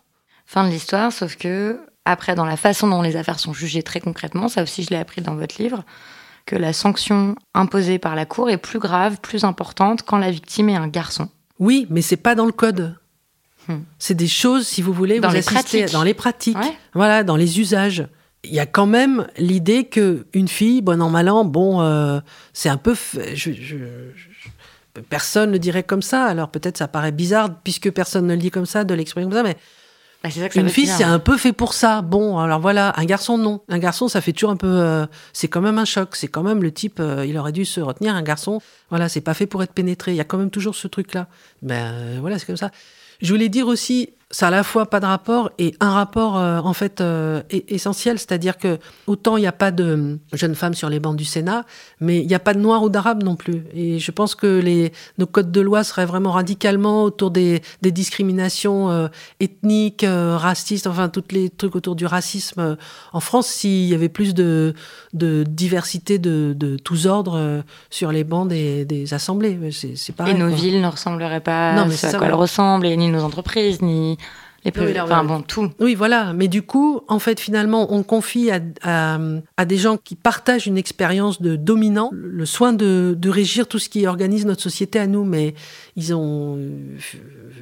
[0.46, 4.00] Fin de l'histoire, sauf que après, dans la façon dont les affaires sont jugées très
[4.00, 5.84] concrètement, ça aussi je l'ai appris dans votre livre,
[6.46, 10.70] que la sanction imposée par la Cour est plus grave, plus importante quand la victime
[10.70, 11.28] est un garçon.
[11.60, 12.96] Oui, mais c'est pas dans le code.
[13.68, 13.80] Hmm.
[14.00, 15.94] C'est des choses, si vous voulez, Dans vous les assistez pratiques.
[15.94, 16.58] dans les pratiques.
[16.58, 16.74] Ouais.
[16.94, 18.08] Voilà, dans les usages.
[18.44, 22.20] Il y a quand même l'idée que une fille, bon an mal an, bon, euh,
[22.52, 26.26] c'est un peu, f- je, je- je- personne ne dirait comme ça.
[26.26, 29.34] Alors peut-être ça paraît bizarre puisque personne ne le dit comme ça, de l'exprimer comme
[29.38, 29.56] ça, mais
[30.24, 32.02] Bah, ça que ça Une fille, c'est un peu fait pour ça.
[32.02, 33.62] Bon, alors voilà, un garçon, non.
[33.68, 34.68] Un garçon, ça fait toujours un peu.
[34.68, 36.16] euh, c'est quand même un choc.
[36.16, 38.16] C'est quand même le type, euh, il aurait dû se retenir.
[38.16, 40.12] Un garçon, voilà, c'est pas fait pour être pénétré.
[40.12, 41.28] Il y a quand même toujours ce truc-là.
[41.62, 42.72] Ben euh, voilà, c'est comme ça.
[43.22, 46.38] Je voulais dire aussi, ça a à la fois pas de rapport et un rapport
[46.38, 50.56] euh, en fait euh, e- essentiel, c'est-à-dire que autant il n'y a pas de jeunes
[50.56, 51.66] femmes sur les bancs du Sénat,
[52.00, 53.64] mais il n'y a pas de noirs ou d'arabes non plus.
[53.76, 57.92] Et je pense que les, nos codes de loi seraient vraiment radicalement autour des, des
[57.92, 59.08] discriminations euh,
[59.40, 62.76] ethniques, euh, racistes, enfin tous les trucs autour du racisme euh,
[63.14, 64.74] en France s'il y avait plus de,
[65.14, 67.62] de diversité de, de tous ordres euh,
[67.92, 69.60] sur les bancs des, des assemblées.
[69.72, 70.34] C'est pareil.
[70.34, 70.58] Et nos quoi.
[70.58, 73.82] villes ne ressembleraient pas Non, mais à ça, quoi elles ressemblent, et ni nos entreprises,
[73.84, 74.18] ni
[74.66, 75.72] les là, Enfin bon, tout.
[75.80, 76.34] Oui, voilà.
[76.34, 79.20] Mais du coup, en fait, finalement, on confie à, à,
[79.58, 83.80] à des gens qui partagent une expérience de dominant le soin de, de régir tout
[83.80, 85.26] ce qui organise notre société à nous.
[85.26, 85.54] Mais
[85.96, 86.98] ils ont, euh,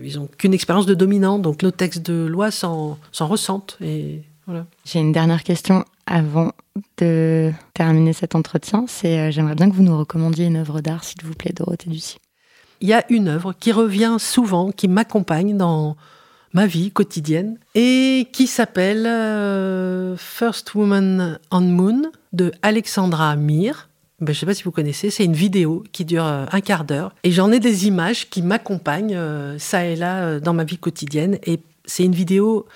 [0.03, 1.39] ils ont qu'une expérience de dominant.
[1.39, 3.77] Donc, nos textes de loi s'en s'en ressentent.
[3.81, 4.65] Et voilà.
[4.85, 6.51] J'ai une dernière question avant
[6.97, 8.85] de terminer cet entretien.
[8.87, 11.89] C'est euh, j'aimerais bien que vous nous recommandiez une œuvre d'art, s'il vous plaît, Dorothée
[11.89, 12.17] Ducy.
[12.81, 15.95] Il y a une œuvre qui revient souvent, qui m'accompagne dans
[16.53, 23.89] ma vie quotidienne et qui s'appelle euh, First Woman on Moon de Alexandra Mir.
[24.19, 26.61] Ben, je ne sais pas si vous connaissez, c'est une vidéo qui dure euh, un
[26.61, 30.63] quart d'heure et j'en ai des images qui m'accompagnent euh, ça et là dans ma
[30.63, 32.67] vie quotidienne et c'est une vidéo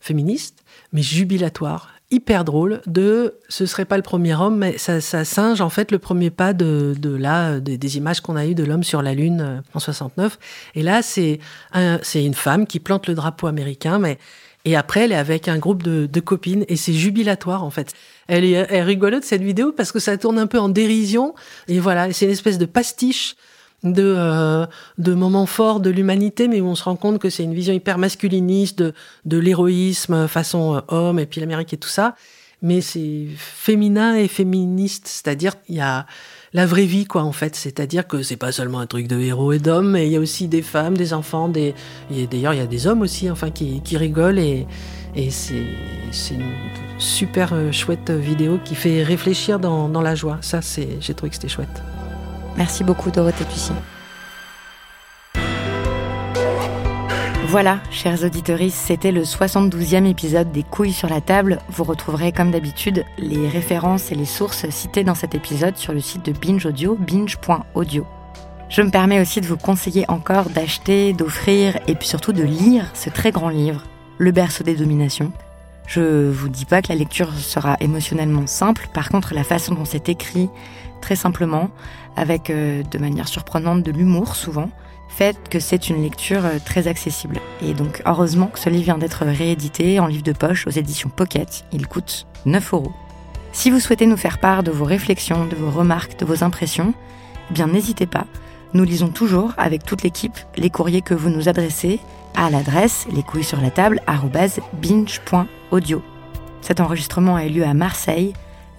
[0.00, 0.62] féministe
[0.92, 5.60] mais jubilatoire hyper drôle de ce serait pas le premier homme mais ça, ça singe
[5.60, 8.84] en fait le premier pas de, de là des, images qu'on a eues de l'homme
[8.84, 10.38] sur la lune euh, en 69
[10.74, 11.40] et là c'est
[11.72, 14.18] un, c'est une femme qui plante le drapeau américain mais
[14.64, 17.92] et après elle est avec un groupe de, copines et c'est jubilatoire en fait.
[18.28, 21.34] Elle est, elle est rigolote cette vidéo parce que ça tourne un peu en dérision
[21.66, 23.34] et voilà c'est une espèce de pastiche
[23.84, 24.66] de, euh,
[24.98, 27.74] de moments forts de l'humanité, mais où on se rend compte que c'est une vision
[27.74, 32.14] hyper masculiniste de, de l'héroïsme façon euh, homme, et puis l'Amérique et tout ça.
[32.64, 36.06] Mais c'est féminin et féministe, c'est-à-dire il y a
[36.52, 37.56] la vraie vie, quoi, en fait.
[37.56, 40.20] C'est-à-dire que c'est pas seulement un truc de héros et d'hommes, mais il y a
[40.20, 41.74] aussi des femmes, des enfants, des...
[42.14, 44.68] et d'ailleurs il y a des hommes aussi, enfin, qui, qui rigolent et,
[45.16, 46.52] et c'est une
[46.98, 50.38] super euh, chouette vidéo qui fait réfléchir dans, dans la joie.
[50.40, 50.60] Ça,
[51.00, 51.82] j'ai trouvé que c'était chouette.
[52.56, 53.72] Merci beaucoup, Dorothée Ducy.
[57.46, 61.58] Voilà, chers auditeurs, c'était le 72e épisode des couilles sur la table.
[61.68, 66.00] Vous retrouverez comme d'habitude les références et les sources citées dans cet épisode sur le
[66.00, 68.06] site de Binge Audio, binge.audio.
[68.70, 72.86] Je me permets aussi de vous conseiller encore d'acheter, d'offrir et puis surtout de lire
[72.94, 73.82] ce très grand livre,
[74.16, 75.30] Le berceau des dominations.
[75.86, 79.84] Je vous dis pas que la lecture sera émotionnellement simple, par contre la façon dont
[79.84, 80.48] c'est écrit,
[81.02, 81.68] très simplement,
[82.16, 84.70] avec euh, de manière surprenante de l'humour souvent,
[85.08, 87.40] fait que c'est une lecture euh, très accessible.
[87.60, 91.10] Et donc heureusement que ce livre vient d'être réédité en livre de poche aux éditions
[91.10, 91.64] Pocket.
[91.72, 92.92] Il coûte 9 euros.
[93.52, 96.94] Si vous souhaitez nous faire part de vos réflexions, de vos remarques, de vos impressions,
[97.50, 98.26] eh bien n'hésitez pas.
[98.74, 102.00] Nous lisons toujours avec toute l'équipe les courriers que vous nous adressez
[102.34, 104.00] à l'adresse les couilles sur la table
[104.80, 106.02] binge.audio.
[106.62, 108.32] Cet enregistrement a eu lieu à Marseille.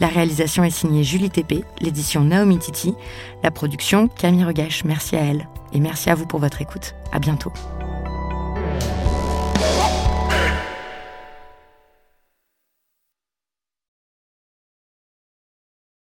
[0.03, 2.93] La réalisation est signée Julie TP, l'édition Naomi Titi,
[3.41, 4.83] la production Camille Regache.
[4.83, 6.93] Merci à elle et merci à vous pour votre écoute.
[7.13, 7.53] À bientôt.